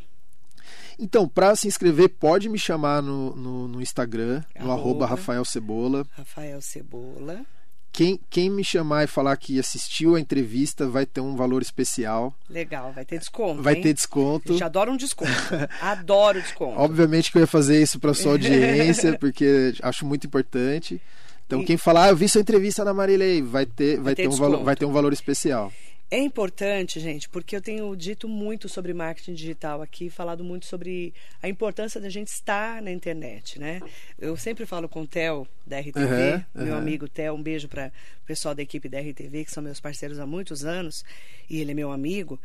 Então, 0.98 1.28
para 1.28 1.54
se 1.54 1.68
inscrever, 1.68 2.08
pode 2.08 2.48
me 2.48 2.58
chamar 2.58 3.00
no, 3.02 3.34
no, 3.36 3.68
no 3.68 3.80
Instagram, 3.80 4.42
no 4.58 4.72
arroba 4.72 5.06
Rafael 5.06 5.44
Cebola. 5.44 6.04
Rafael 6.10 6.60
Cebola. 6.60 7.46
Quem, 7.92 8.20
quem 8.30 8.48
me 8.48 8.62
chamar 8.62 9.04
e 9.04 9.06
falar 9.06 9.36
que 9.36 9.58
assistiu 9.58 10.14
a 10.14 10.20
entrevista 10.20 10.86
vai 10.86 11.04
ter 11.04 11.20
um 11.20 11.34
valor 11.34 11.62
especial. 11.62 12.32
Legal, 12.48 12.92
vai 12.92 13.04
ter 13.04 13.18
desconto. 13.18 13.62
Vai 13.62 13.74
hein? 13.74 13.82
ter 13.82 13.94
desconto. 13.94 14.52
gente 14.52 14.62
adora 14.62 14.90
um 14.90 14.96
desconto. 14.96 15.32
Adoro 15.80 16.40
desconto. 16.40 16.78
Obviamente 16.78 17.32
que 17.32 17.38
eu 17.38 17.42
ia 17.42 17.46
fazer 17.46 17.82
isso 17.82 17.98
para 17.98 18.14
sua 18.14 18.32
audiência, 18.32 19.16
porque 19.18 19.74
acho 19.82 20.06
muito 20.06 20.26
importante. 20.26 21.00
Então, 21.46 21.62
e... 21.62 21.64
quem 21.64 21.76
falar, 21.76 22.04
ah, 22.04 22.08
eu 22.10 22.16
vi 22.16 22.28
sua 22.28 22.42
entrevista 22.42 22.84
na 22.84 22.92
Marilei, 22.92 23.42
vai 23.42 23.66
ter, 23.66 23.96
vai, 23.96 24.04
vai 24.04 24.14
ter, 24.14 24.22
ter 24.22 24.28
um 24.28 24.36
valor, 24.36 24.62
vai 24.62 24.76
ter 24.76 24.84
um 24.84 24.92
valor 24.92 25.12
especial. 25.12 25.72
É 26.10 26.18
importante, 26.18 26.98
gente, 27.00 27.28
porque 27.28 27.54
eu 27.54 27.60
tenho 27.60 27.94
dito 27.94 28.26
muito 28.26 28.66
sobre 28.66 28.94
marketing 28.94 29.34
digital 29.34 29.82
aqui, 29.82 30.08
falado 30.08 30.42
muito 30.42 30.64
sobre 30.64 31.12
a 31.42 31.48
importância 31.48 32.00
da 32.00 32.08
gente 32.08 32.28
estar 32.28 32.80
na 32.80 32.90
internet, 32.90 33.58
né? 33.58 33.82
Eu 34.18 34.34
sempre 34.34 34.64
falo 34.64 34.88
com 34.88 35.02
o 35.02 35.06
Theo, 35.06 35.46
da 35.66 35.78
RTV, 35.78 36.00
uhum, 36.00 36.64
meu 36.64 36.72
uhum. 36.72 36.78
amigo 36.78 37.08
Theo, 37.08 37.34
um 37.34 37.42
beijo 37.42 37.68
para 37.68 37.92
o 38.22 38.26
pessoal 38.26 38.54
da 38.54 38.62
equipe 38.62 38.88
da 38.88 38.98
RTV, 38.98 39.44
que 39.44 39.50
são 39.50 39.62
meus 39.62 39.80
parceiros 39.80 40.18
há 40.18 40.24
muitos 40.24 40.64
anos, 40.64 41.04
e 41.48 41.60
ele 41.60 41.72
é 41.72 41.74
meu 41.74 41.92
amigo. 41.92 42.40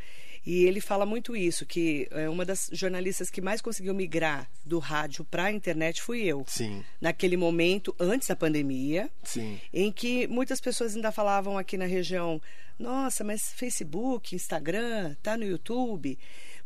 E 0.45 0.65
ele 0.65 0.81
fala 0.81 1.05
muito 1.05 1.35
isso, 1.35 1.65
que 1.65 2.07
é 2.11 2.29
uma 2.29 2.43
das 2.43 2.69
jornalistas 2.73 3.29
que 3.29 3.41
mais 3.41 3.61
conseguiu 3.61 3.93
migrar 3.93 4.49
do 4.65 4.77
rádio 4.77 5.23
para 5.23 5.45
a 5.45 5.51
internet 5.51 6.01
fui 6.01 6.21
eu. 6.23 6.43
Sim. 6.47 6.83
Naquele 6.99 7.37
momento, 7.37 7.95
antes 7.97 8.27
da 8.27 8.35
pandemia, 8.35 9.09
Sim. 9.23 9.59
em 9.73 9.91
que 9.91 10.27
muitas 10.27 10.59
pessoas 10.59 10.95
ainda 10.95 11.11
falavam 11.11 11.57
aqui 11.57 11.77
na 11.77 11.85
região, 11.85 12.41
nossa, 12.77 13.23
mas 13.23 13.53
Facebook, 13.53 14.35
Instagram, 14.35 15.15
tá 15.23 15.37
no 15.37 15.45
YouTube. 15.45 16.17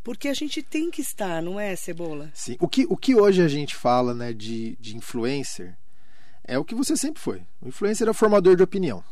Porque 0.03 0.27
a 0.29 0.33
gente 0.33 0.63
tem 0.63 0.89
que 0.89 1.01
estar, 1.01 1.41
não 1.43 1.59
é, 1.59 1.75
Cebola? 1.75 2.31
Sim. 2.33 2.55
O 2.59 2.67
que, 2.67 2.85
o 2.89 2.95
que 2.95 3.13
hoje 3.13 3.41
a 3.41 3.47
gente 3.47 3.75
fala 3.75 4.13
né, 4.13 4.33
de, 4.33 4.75
de 4.79 4.95
influencer 4.95 5.77
é 6.43 6.57
o 6.57 6.63
que 6.63 6.73
você 6.73 6.95
sempre 6.95 7.21
foi. 7.21 7.43
O 7.61 7.67
influencer 7.67 8.07
é 8.07 8.11
o 8.11 8.13
formador 8.13 8.55
de 8.55 8.63
opinião. 8.63 9.03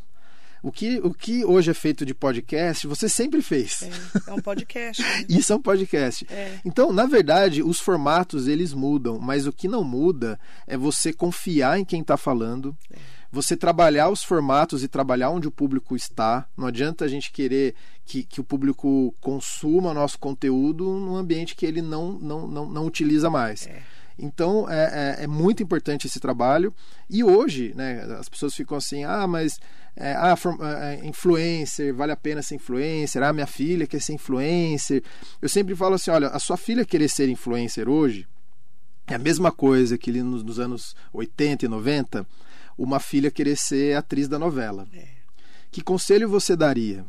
O 0.66 0.72
que, 0.72 1.00
o 1.04 1.14
que 1.14 1.46
hoje 1.46 1.70
é 1.70 1.76
feito 1.76 2.04
de 2.04 2.16
podcast, 2.16 2.88
você 2.88 3.08
sempre 3.08 3.40
fez. 3.44 3.84
É, 3.84 4.32
é 4.32 4.34
um 4.34 4.42
podcast. 4.42 5.00
Né? 5.00 5.26
Isso 5.30 5.54
é 5.54 5.56
um 5.56 5.62
podcast. 5.62 6.26
É. 6.28 6.60
Então, 6.66 6.92
na 6.92 7.06
verdade, 7.06 7.62
os 7.62 7.80
formatos 7.80 8.48
eles 8.48 8.74
mudam, 8.74 9.20
mas 9.20 9.46
o 9.46 9.54
que 9.54 9.68
não 9.68 9.84
muda 9.84 10.40
é 10.66 10.76
você 10.76 11.14
confiar 11.14 11.80
em 11.80 11.86
quem 11.86 12.02
está 12.02 12.18
falando. 12.18 12.76
É. 12.92 12.98
Você 13.32 13.56
trabalhar 13.56 14.10
os 14.10 14.24
formatos 14.24 14.84
e 14.84 14.88
trabalhar 14.88 15.30
onde 15.30 15.48
o 15.48 15.52
público 15.52 15.96
está. 15.96 16.48
Não 16.58 16.66
adianta 16.66 17.06
a 17.06 17.08
gente 17.08 17.32
querer 17.32 17.76
que, 18.04 18.24
que 18.24 18.42
o 18.42 18.44
público 18.44 19.14
consuma 19.22 19.94
nosso 19.94 20.18
conteúdo 20.18 20.86
num 20.86 21.16
ambiente 21.16 21.56
que 21.56 21.68
ele 21.68 21.82
não, 21.84 22.14
não, 22.14 22.48
não, 22.48 22.66
não 22.68 22.88
utiliza 22.88 23.30
mais. 23.30 23.68
É. 23.68 23.84
Então 24.18 24.70
é, 24.70 25.18
é, 25.20 25.24
é, 25.26 25.28
muito 25.28 25.62
importante 25.62 26.08
esse 26.08 26.20
trabalho. 26.20 26.74
E 27.10 27.24
hoje, 27.24 27.74
né, 27.76 28.02
as 28.18 28.30
pessoas 28.30 28.56
ficam 28.56 28.78
assim: 28.78 29.04
ah, 29.04 29.28
mas 29.28 29.60
é, 29.96 30.14
ah, 30.14 30.36
é, 30.62 30.96
é, 30.96 31.06
influencer, 31.06 31.94
vale 31.94 32.12
a 32.12 32.18
pena 32.18 32.42
ser 32.42 32.56
influencer? 32.56 33.24
Ah, 33.24 33.32
minha 33.32 33.48
filha 33.48 33.88
quer 33.88 34.02
ser 34.02 34.14
influencer. 34.14 35.04
Eu 35.42 35.48
sempre 35.48 35.76
falo 35.76 35.96
assim: 35.96 36.12
olha, 36.12 36.28
a 36.28 36.40
sua 36.40 36.58
filha 36.58 36.86
querer 36.86 37.08
ser 37.08 37.30
influencer 37.30 37.88
hoje 37.88 38.28
é 39.08 39.16
a 39.16 39.20
mesma 39.20 39.52
coisa 39.52 39.98
que 39.98 40.12
nos, 40.12 40.44
nos 40.44 40.60
anos 40.60 40.96
80 41.14 41.66
e 41.66 41.68
90, 41.68 42.28
uma 42.78 43.00
filha 43.00 43.32
querer 43.32 43.56
ser 43.56 43.96
atriz 43.96 44.28
da 44.28 44.38
novela. 44.38 44.88
É. 44.94 45.08
Que 45.72 45.82
conselho 45.82 46.28
você 46.28 46.56
daria? 46.56 47.06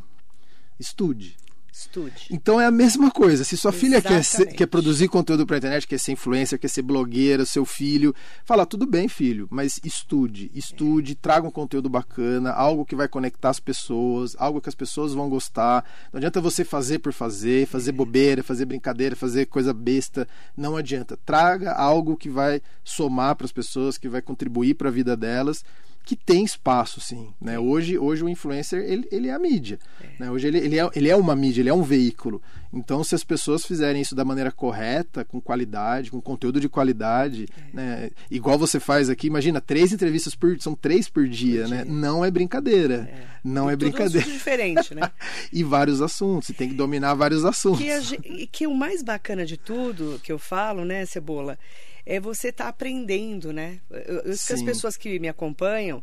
Estude 0.79 1.37
Estude. 1.77 2.29
Então 2.31 2.59
é 2.59 2.65
a 2.65 2.71
mesma 2.71 3.11
coisa. 3.11 3.45
Se 3.45 3.55
sua 3.55 3.71
filha 3.71 4.01
quer, 4.01 4.25
ser, 4.25 4.47
quer 4.47 4.65
produzir 4.65 5.09
conteúdo 5.09 5.47
para 5.47 5.59
internet, 5.59 5.87
quer 5.87 5.99
ser 5.99 6.13
influencer, 6.13 6.59
quer 6.59 6.69
ser 6.69 6.81
blogueira, 6.81 7.45
seu 7.45 7.67
filho, 7.67 8.15
fala, 8.47 8.65
tudo 8.65 8.87
bem, 8.87 9.09
filho, 9.09 9.47
mas 9.51 9.79
estude. 9.85 10.51
Estude, 10.55 11.13
é. 11.13 11.17
traga 11.21 11.47
um 11.47 11.51
conteúdo 11.51 11.91
bacana, 11.91 12.51
algo 12.51 12.87
que 12.87 12.97
vai 12.97 13.07
conectar 13.07 13.51
as 13.51 13.61
pessoas, 13.61 14.35
algo 14.39 14.59
que 14.59 14.71
as 14.71 14.75
pessoas 14.75 15.13
vão 15.13 15.29
gostar. 15.29 15.85
Não 16.11 16.17
adianta 16.17 16.41
você 16.41 16.65
fazer 16.65 17.01
por 17.01 17.13
fazer, 17.13 17.67
fazer 17.67 17.91
é. 17.91 17.93
bobeira, 17.93 18.43
fazer 18.43 18.65
brincadeira, 18.65 19.15
fazer 19.15 19.45
coisa 19.45 19.75
besta. 19.75 20.27
Não 20.57 20.79
adianta. 20.79 21.15
Traga 21.27 21.73
algo 21.73 22.17
que 22.17 22.31
vai 22.31 22.63
somar 22.83 23.37
para 23.37 23.45
as 23.45 23.53
pessoas, 23.53 23.99
que 23.99 24.09
vai 24.09 24.23
contribuir 24.23 24.77
para 24.77 24.89
a 24.89 24.93
vida 24.93 25.15
delas 25.15 25.63
que 26.07 26.15
tem 26.15 26.45
espaço, 26.45 27.01
sim. 27.01 27.35
Né? 27.41 27.59
Hoje, 27.59 27.99
hoje 27.99 28.23
o 28.23 28.29
influencer 28.29 28.81
ele, 28.81 29.09
ele 29.11 29.29
é 29.29 29.33
a 29.33 29.39
mídia. 29.41 29.77
É. 30.01 30.07
Né? 30.21 30.31
Hoje 30.31 30.47
ele, 30.47 30.59
ele, 30.59 30.79
é, 30.79 30.89
ele 30.95 31.09
é 31.09 31.17
uma 31.17 31.35
mídia, 31.35 31.61
ele 31.61 31.69
é 31.69 31.75
um 31.75 31.83
veículo. 31.83 32.41
Então, 32.73 33.03
se 33.03 33.17
as 33.17 33.25
pessoas 33.25 33.67
fizerem 33.67 34.01
isso 34.01 34.15
da 34.15 34.25
maneira 34.25 34.53
correta, 34.53 35.25
com 35.25 35.41
qualidade, 35.41 36.13
com 36.13 36.21
conteúdo 36.21 36.61
de 36.61 36.69
qualidade, 36.69 37.49
é. 37.59 37.77
né? 37.77 38.11
igual 38.31 38.57
você 38.57 38.79
faz 38.79 39.11
aqui, 39.11 39.27
imagina, 39.27 39.61
três 39.61 39.93
entrevistas 39.93 40.37
por 40.37 40.57
são 40.61 40.77
três 40.77 41.09
por 41.09 41.27
dia, 41.27 41.63
por 41.63 41.71
né? 41.71 41.83
dia. 41.83 41.93
Não 41.93 42.25
é 42.25 42.31
brincadeira. 42.31 43.11
É. 43.13 43.37
Não 43.43 43.69
e 43.69 43.73
é 43.73 43.77
brincadeira. 43.77 44.25
diferente, 44.31 44.95
né? 44.95 45.11
e 45.53 45.65
vários 45.65 46.01
assuntos, 46.01 46.47
você 46.47 46.53
tem 46.53 46.69
que 46.69 46.75
dominar 46.75 47.15
vários 47.15 47.45
assuntos. 47.45 47.81
Que, 47.81 47.91
a, 47.91 48.47
que 48.47 48.67
o 48.69 48.75
mais 48.75 49.03
bacana 49.03 49.45
de 49.45 49.57
tudo 49.57 50.21
que 50.23 50.31
eu 50.31 50.39
falo, 50.39 50.85
né, 50.85 51.05
Cebola, 51.05 51.59
é 52.07 52.21
você 52.21 52.49
estar 52.49 52.65
tá 52.65 52.71
aprendendo, 52.71 53.53
né? 53.53 53.81
Eu, 53.91 54.21
eu, 54.21 54.33
as 54.33 54.63
pessoas 54.63 54.97
que 54.97 55.19
me 55.19 55.29
acompanham 55.29 56.03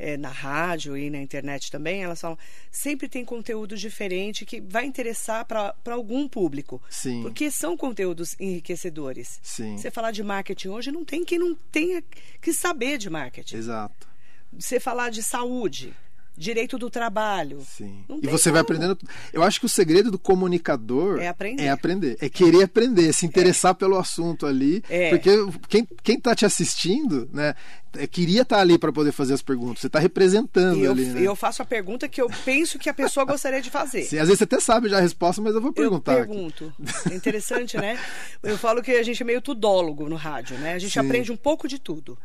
é, 0.00 0.16
na 0.16 0.30
rádio 0.30 0.96
e 0.96 1.10
na 1.10 1.18
internet 1.18 1.70
também, 1.70 2.02
elas 2.02 2.20
falam 2.20 2.38
sempre 2.70 3.06
tem 3.06 3.22
conteúdo 3.22 3.76
diferente 3.76 4.46
que 4.46 4.60
vai 4.60 4.86
interessar 4.86 5.44
para 5.44 5.74
algum 5.90 6.26
público. 6.26 6.80
Sim. 6.88 7.20
Porque 7.22 7.50
são 7.50 7.76
conteúdos 7.76 8.34
enriquecedores. 8.40 9.38
Sim. 9.42 9.76
Você 9.76 9.90
falar 9.90 10.12
de 10.12 10.22
marketing 10.22 10.68
hoje, 10.68 10.90
não 10.90 11.04
tem 11.04 11.22
quem 11.22 11.38
não 11.38 11.54
tenha 11.54 12.02
que 12.40 12.52
saber 12.54 12.96
de 12.96 13.10
marketing. 13.10 13.56
Exato. 13.56 14.08
Você 14.52 14.80
falar 14.80 15.10
de 15.10 15.22
saúde, 15.22 15.94
direito 16.40 16.78
do 16.78 16.88
trabalho. 16.88 17.60
Sim. 17.60 18.02
e 18.22 18.26
você 18.26 18.44
como. 18.44 18.54
vai 18.54 18.62
aprendendo. 18.62 18.98
Eu 19.32 19.42
acho 19.42 19.60
que 19.60 19.66
o 19.66 19.68
segredo 19.68 20.10
do 20.10 20.18
comunicador 20.18 21.20
é 21.20 21.28
aprender. 21.28 21.62
É, 21.62 21.68
aprender, 21.68 22.16
é 22.18 22.28
querer 22.30 22.62
aprender, 22.62 23.12
se 23.12 23.26
interessar 23.26 23.72
é. 23.72 23.74
pelo 23.74 23.98
assunto 23.98 24.46
ali. 24.46 24.82
É. 24.88 25.10
Porque 25.10 25.30
quem, 25.68 25.86
quem 26.02 26.18
tá 26.18 26.34
te 26.34 26.46
assistindo, 26.46 27.28
né? 27.32 27.54
É, 27.96 28.06
queria 28.06 28.42
estar 28.42 28.56
tá 28.56 28.62
ali 28.62 28.78
para 28.78 28.92
poder 28.92 29.12
fazer 29.12 29.34
as 29.34 29.42
perguntas. 29.42 29.80
Você 29.80 29.88
está 29.88 29.98
representando 29.98 30.78
e 30.78 30.84
eu, 30.84 30.92
ali. 30.92 31.04
Né? 31.06 31.22
eu 31.22 31.36
faço 31.36 31.60
a 31.60 31.64
pergunta 31.64 32.08
que 32.08 32.22
eu 32.22 32.30
penso 32.44 32.78
que 32.78 32.88
a 32.88 32.94
pessoa 32.94 33.26
gostaria 33.26 33.60
de 33.60 33.68
fazer. 33.68 34.04
Sim, 34.04 34.18
às 34.18 34.28
vezes 34.28 34.38
você 34.38 34.44
até 34.44 34.60
sabe 34.60 34.88
já 34.88 34.98
a 34.98 35.00
resposta, 35.00 35.42
mas 35.42 35.54
eu 35.54 35.60
vou 35.60 35.72
perguntar. 35.72 36.12
Eu 36.12 36.26
pergunto. 36.26 36.72
É 37.10 37.12
interessante, 37.14 37.76
né? 37.76 37.98
Eu 38.42 38.56
falo 38.56 38.82
que 38.82 38.92
a 38.92 39.02
gente 39.02 39.22
é 39.22 39.26
meio 39.26 39.42
tudólogo 39.42 40.08
no 40.08 40.16
rádio, 40.16 40.56
né? 40.58 40.72
A 40.72 40.78
gente 40.78 40.92
Sim. 40.92 41.00
aprende 41.00 41.30
um 41.30 41.36
pouco 41.36 41.68
de 41.68 41.78
tudo. 41.78 42.16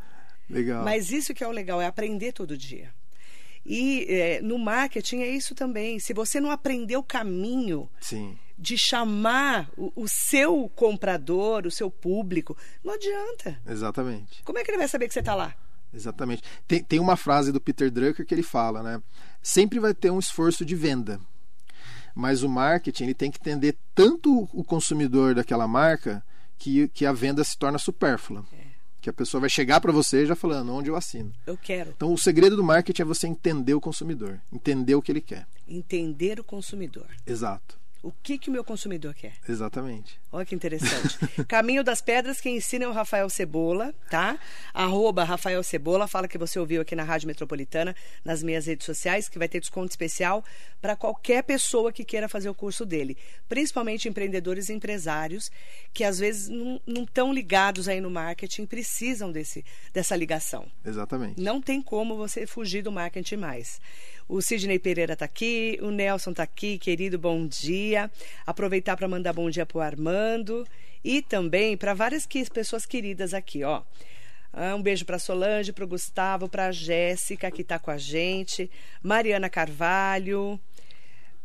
Legal. 0.49 0.83
Mas 0.85 1.11
isso 1.11 1.33
que 1.33 1.43
é 1.43 1.47
o 1.47 1.51
legal, 1.51 1.81
é 1.81 1.87
aprender 1.87 2.31
todo 2.31 2.55
dia. 2.55 2.93
E 3.65 4.05
é, 4.07 4.41
no 4.41 4.59
marketing 4.59 5.21
é 5.21 5.29
isso 5.29 5.55
também. 5.55 5.97
Se 5.99 6.13
você 6.13 6.39
não 6.39 6.51
aprender 6.51 6.97
o 6.97 7.03
caminho 7.03 7.89
Sim. 7.99 8.37
de 8.57 8.77
chamar 8.77 9.69
o, 9.75 9.91
o, 9.95 10.07
seu 10.07 10.69
comprador, 10.75 11.65
o 11.65 11.71
seu 11.71 11.89
público, 11.89 12.55
não 12.83 12.93
adianta. 12.93 13.59
Exatamente. 13.65 14.43
Como 14.43 14.59
é 14.59 14.63
que 14.63 14.69
ele 14.69 14.77
vai 14.77 14.87
saber 14.87 15.07
que 15.07 15.13
você 15.13 15.19
está 15.19 15.33
lá? 15.33 15.55
Exatamente. 15.91 16.43
Tem, 16.67 16.83
tem 16.83 16.99
uma 16.99 17.17
frase 17.17 17.51
do 17.51 17.59
Peter 17.59 17.89
Drucker 17.89 18.25
que 18.25 18.35
ele 18.35 18.43
fala, 18.43 18.83
né? 18.83 19.01
Sempre 19.41 19.79
vai 19.79 19.93
ter 19.93 20.11
um 20.11 20.19
esforço 20.19 20.63
de 20.63 20.75
venda. 20.75 21.19
Mas 22.13 22.43
o 22.43 22.49
marketing 22.49 23.05
ele 23.05 23.13
tem 23.13 23.31
que 23.31 23.39
entender 23.39 23.75
tanto 23.95 24.47
o 24.53 24.63
consumidor 24.63 25.33
daquela 25.33 25.67
marca 25.67 26.23
que, 26.57 26.87
que 26.89 27.05
a 27.05 27.11
venda 27.11 27.43
se 27.43 27.57
torna 27.57 27.77
supérflua. 27.77 28.45
É 28.53 28.64
que 29.05 29.09
a 29.11 29.13
pessoa 29.13 29.41
vai 29.41 29.49
chegar 29.51 29.79
para 29.79 29.91
você 29.91 30.25
já 30.25 30.35
falando 30.35 30.73
onde 30.73 30.89
eu 30.89 30.95
assino. 30.95 31.31
Eu 31.45 31.55
quero. 31.55 31.93
Então 31.95 32.11
o 32.11 32.17
segredo 32.17 32.55
do 32.55 32.63
marketing 32.63 33.03
é 33.03 33.05
você 33.05 33.27
entender 33.27 33.75
o 33.75 33.79
consumidor, 33.79 34.41
entender 34.51 34.95
o 34.95 35.01
que 35.01 35.11
ele 35.11 35.21
quer. 35.21 35.45
Entender 35.67 36.39
o 36.39 36.43
consumidor. 36.43 37.05
Exato. 37.23 37.77
O 38.01 38.11
que, 38.11 38.39
que 38.39 38.49
o 38.49 38.51
meu 38.51 38.63
consumidor 38.63 39.13
quer? 39.13 39.33
Exatamente. 39.47 40.19
Olha 40.35 40.45
que 40.45 40.53
interessante. 40.53 41.17
Caminho 41.47 41.81
das 41.81 42.01
Pedras, 42.01 42.41
quem 42.41 42.57
ensina 42.57 42.83
é 42.83 42.87
o 42.89 42.91
Rafael 42.91 43.29
Cebola, 43.29 43.95
tá? 44.09 44.37
Arroba 44.73 45.23
Rafael 45.23 45.63
Cebola, 45.63 46.09
fala 46.09 46.27
que 46.27 46.37
você 46.37 46.59
ouviu 46.59 46.81
aqui 46.81 46.93
na 46.93 47.03
Rádio 47.03 47.27
Metropolitana, 47.27 47.95
nas 48.21 48.43
minhas 48.43 48.65
redes 48.65 48.85
sociais, 48.85 49.29
que 49.29 49.39
vai 49.39 49.47
ter 49.47 49.61
desconto 49.61 49.91
especial 49.91 50.43
para 50.81 50.93
qualquer 50.93 51.41
pessoa 51.43 51.89
que 51.89 52.03
queira 52.03 52.27
fazer 52.27 52.49
o 52.49 52.53
curso 52.53 52.85
dele. 52.85 53.17
Principalmente 53.47 54.09
empreendedores 54.09 54.67
e 54.67 54.73
empresários 54.73 55.49
que 55.93 56.03
às 56.03 56.19
vezes 56.19 56.49
não 56.49 57.03
estão 57.03 57.31
ligados 57.31 57.87
aí 57.87 58.01
no 58.01 58.09
marketing, 58.09 58.65
precisam 58.65 59.31
desse, 59.31 59.63
dessa 59.93 60.17
ligação. 60.17 60.65
Exatamente. 60.83 61.39
Não 61.39 61.61
tem 61.61 61.81
como 61.81 62.17
você 62.17 62.45
fugir 62.45 62.81
do 62.81 62.91
marketing 62.91 63.37
mais. 63.37 63.79
O 64.27 64.41
Sidney 64.41 64.79
Pereira 64.79 65.13
está 65.13 65.23
aqui, 65.23 65.79
o 65.81 65.91
Nelson 65.91 66.31
está 66.31 66.43
aqui, 66.43 66.77
querido, 66.77 67.17
bom 67.17 67.47
dia. 67.47 68.11
Aproveitar 68.45 68.97
para 68.97 69.07
mandar 69.07 69.31
bom 69.31 69.49
dia 69.49 69.65
para 69.65 69.77
o 69.77 69.81
Armando 69.81 70.24
e 71.03 71.21
também 71.21 71.77
para 71.77 71.93
várias 71.93 72.25
que, 72.25 72.49
pessoas 72.49 72.85
queridas 72.85 73.33
aqui, 73.33 73.63
ó. 73.63 73.83
Ah, 74.51 74.73
um 74.73 74.81
beijo 74.81 75.05
para 75.05 75.19
Solange, 75.19 75.73
para 75.73 75.83
o 75.83 75.87
Gustavo, 75.87 76.47
para 76.47 76.67
a 76.67 76.71
Jéssica, 76.71 77.51
que 77.51 77.61
está 77.61 77.77
com 77.77 77.91
a 77.91 77.97
gente. 77.97 78.71
Mariana 79.03 79.49
Carvalho. 79.49 80.59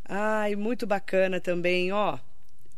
Ai, 0.04 0.54
muito 0.54 0.86
bacana 0.86 1.40
também, 1.40 1.92
ó. 1.92 2.18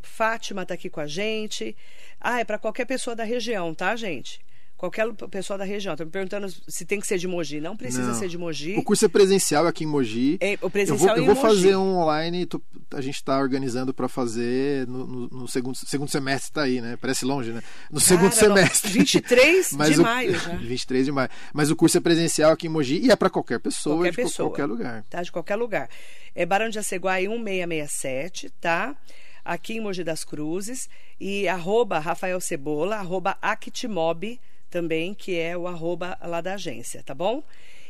Fátima 0.00 0.62
está 0.62 0.74
aqui 0.74 0.88
com 0.88 1.00
a 1.00 1.06
gente. 1.06 1.76
Ah, 2.20 2.40
é 2.40 2.44
para 2.44 2.58
qualquer 2.58 2.86
pessoa 2.86 3.14
da 3.14 3.24
região, 3.24 3.74
tá, 3.74 3.94
gente? 3.94 4.40
Qualquer 4.82 5.06
pessoa 5.30 5.56
da 5.56 5.64
região. 5.64 5.94
Estou 5.94 6.04
me 6.04 6.10
perguntando 6.10 6.52
se 6.66 6.84
tem 6.84 6.98
que 6.98 7.06
ser 7.06 7.16
de 7.16 7.28
Mogi. 7.28 7.60
Não 7.60 7.76
precisa 7.76 8.08
não. 8.08 8.14
ser 8.14 8.26
de 8.26 8.36
Mogi. 8.36 8.76
O 8.76 8.82
curso 8.82 9.04
é 9.04 9.08
presencial 9.08 9.64
aqui 9.64 9.84
em 9.84 9.86
Mogi. 9.86 10.38
É, 10.40 10.58
o 10.60 10.68
presencial 10.68 11.16
eu 11.16 11.24
vou, 11.24 11.34
eu 11.34 11.34
vou 11.34 11.36
fazer 11.36 11.76
um 11.76 11.98
online, 11.98 12.46
tô, 12.46 12.60
a 12.92 13.00
gente 13.00 13.14
está 13.14 13.38
organizando 13.38 13.94
para 13.94 14.08
fazer 14.08 14.84
no, 14.88 15.06
no, 15.06 15.28
no, 15.28 15.48
segundo, 15.48 15.76
segundo 15.76 16.10
semestre, 16.10 16.50
está 16.50 16.62
aí, 16.62 16.80
né? 16.80 16.96
Parece 17.00 17.24
longe, 17.24 17.52
né? 17.52 17.62
No 17.88 18.00
Cara, 18.00 18.08
segundo 18.08 18.32
semestre. 18.32 18.90
23 18.90 19.70
de 19.94 20.00
o, 20.00 20.02
maio 20.02 20.34
já. 20.34 20.54
23 20.58 21.04
de 21.04 21.12
maio. 21.12 21.30
Mas 21.52 21.70
o 21.70 21.76
curso 21.76 21.98
é 21.98 22.00
presencial 22.00 22.50
aqui 22.50 22.66
em 22.66 22.70
Mogi 22.70 22.98
e 22.98 23.12
é 23.12 23.14
para 23.14 23.30
qualquer 23.30 23.60
pessoa, 23.60 23.98
qualquer 23.98 24.10
de 24.10 24.16
pessoa. 24.16 24.48
qualquer 24.48 24.66
lugar. 24.66 25.04
Tá, 25.08 25.22
de 25.22 25.30
qualquer 25.30 25.54
lugar. 25.54 25.88
É 26.34 26.44
Barão 26.44 26.68
de 26.68 26.80
Aceguai 26.80 27.28
1667, 27.28 28.50
tá? 28.60 28.96
Aqui 29.44 29.74
em 29.74 29.80
Mogi 29.80 30.02
das 30.02 30.24
Cruzes. 30.24 30.88
E 31.20 31.46
arroba 31.46 32.00
Rafael 32.00 32.40
Cebola, 32.40 32.96
arroba 32.96 33.38
Actimob, 33.40 34.40
também, 34.72 35.12
que 35.12 35.38
é 35.38 35.56
o 35.56 35.68
arroba 35.68 36.18
lá 36.22 36.40
da 36.40 36.54
agência, 36.54 37.02
tá 37.02 37.14
bom? 37.14 37.44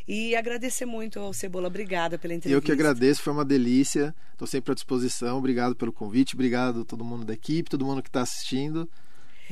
E 0.07 0.35
agradecer 0.35 0.85
muito 0.85 1.21
ao 1.21 1.33
Cebola, 1.33 1.69
obrigada 1.69 2.19
pela 2.19 2.35
entrevista. 2.35 2.59
Eu 2.59 2.61
que 2.61 2.73
agradeço, 2.73 3.23
foi 3.23 3.33
uma 3.33 3.45
delícia. 3.45 4.13
Estou 4.33 4.49
sempre 4.49 4.73
à 4.73 4.75
disposição. 4.75 5.39
Obrigado 5.39 5.77
pelo 5.77 5.93
convite, 5.93 6.35
obrigado 6.35 6.81
a 6.81 6.85
todo 6.85 7.05
mundo 7.05 7.25
da 7.25 7.33
equipe, 7.33 7.71
todo 7.71 7.87
mundo 7.87 8.03
que 8.03 8.09
está 8.09 8.23
assistindo. 8.23 8.91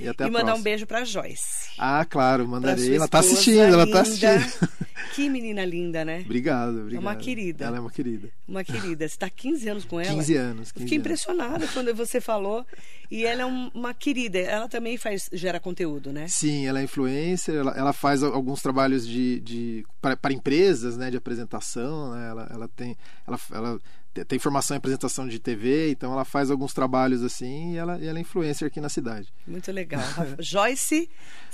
E 0.01 0.09
até 0.09 0.25
e 0.25 0.27
mandar 0.27 0.45
próxima. 0.45 0.57
um 0.57 0.63
beijo 0.63 0.87
para 0.87 1.05
Joyce. 1.05 1.71
Ah, 1.79 2.05
claro, 2.05 2.47
mandarei. 2.49 2.97
Ela 2.97 3.05
está 3.05 3.19
assistindo, 3.19 3.73
ela 3.73 3.85
está 3.85 4.01
assistindo. 4.01 4.71
Que 5.15 5.29
menina 5.29 5.65
linda, 5.65 6.05
né? 6.05 6.23
Obrigado, 6.25 6.81
obrigado. 6.81 6.95
É 6.95 6.99
uma 6.99 7.17
querida. 7.17 7.65
Ela 7.65 7.77
é 7.79 7.81
uma 7.81 7.91
querida. 7.91 8.29
Uma 8.47 8.63
querida. 8.63 9.09
Você 9.09 9.15
está 9.15 9.29
15 9.29 9.69
anos 9.69 9.85
com 9.85 10.01
ela? 10.01 10.15
15 10.15 10.37
anos. 10.37 10.73
15 10.73 10.85
Fiquei 10.85 10.85
anos. 10.85 10.93
impressionada 10.93 11.67
quando 11.69 11.95
você 11.95 12.21
falou. 12.21 12.65
E 13.11 13.25
ela 13.25 13.43
é 13.43 13.47
um, 13.47 13.71
uma 13.75 13.93
querida. 13.93 14.39
Ela 14.39 14.69
também 14.69 14.97
faz 14.97 15.29
gera 15.33 15.59
conteúdo, 15.59 16.13
né? 16.13 16.27
Sim, 16.29 16.67
ela 16.67 16.81
é 16.81 16.85
influencer. 16.85 17.57
Ela, 17.57 17.73
ela 17.77 17.93
faz 17.93 18.23
alguns 18.23 18.63
trabalhos 18.63 19.07
de, 19.07 19.41
de 19.41 19.85
para, 20.01 20.17
para, 20.17 20.33
empresas, 20.33 20.97
né, 20.97 21.11
de 21.11 21.17
apresentação. 21.17 22.13
Né? 22.13 22.29
Ela, 22.29 22.49
ela 22.53 22.69
tem, 22.69 22.97
ela, 23.27 23.41
ela 23.53 23.81
tem 24.27 24.39
formação 24.39 24.75
em 24.75 24.79
apresentação 24.79 25.29
de 25.29 25.39
TV, 25.39 25.91
então 25.91 26.13
ela 26.13 26.25
faz 26.25 26.51
alguns 26.51 26.75
trabalhos 26.75 27.23
assim 27.23 27.73
e 27.73 27.77
ela, 27.77 28.03
ela 28.05 28.19
é 28.19 28.21
influencer 28.21 28.67
aqui 28.67 28.81
na 28.81 28.89
cidade. 28.89 29.33
Muito 29.47 29.71
legal. 29.71 30.03
Joyce. 30.39 31.09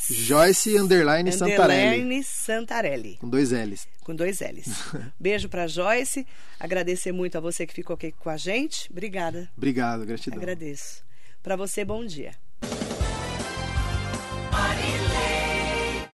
Joyce 0.08 0.76
underline, 0.76 1.30
underline 1.30 2.22
Santarelli. 2.24 3.16
Com 3.18 3.28
dois 3.28 3.50
L's. 3.50 3.86
Com 4.02 4.14
dois 4.14 4.40
L's. 4.40 4.84
Beijo 5.20 5.48
para 5.48 5.66
Joyce. 5.66 6.26
Agradecer 6.58 7.12
muito 7.12 7.36
a 7.36 7.40
você 7.40 7.66
que 7.66 7.74
ficou 7.74 7.94
aqui 7.94 8.12
com 8.12 8.30
a 8.30 8.36
gente. 8.36 8.90
Obrigada. 8.90 9.50
Obrigado, 9.56 10.06
gratidão. 10.06 10.38
Agradeço. 10.38 11.04
Para 11.42 11.56
você, 11.56 11.84
bom 11.84 12.04
dia. 12.04 12.32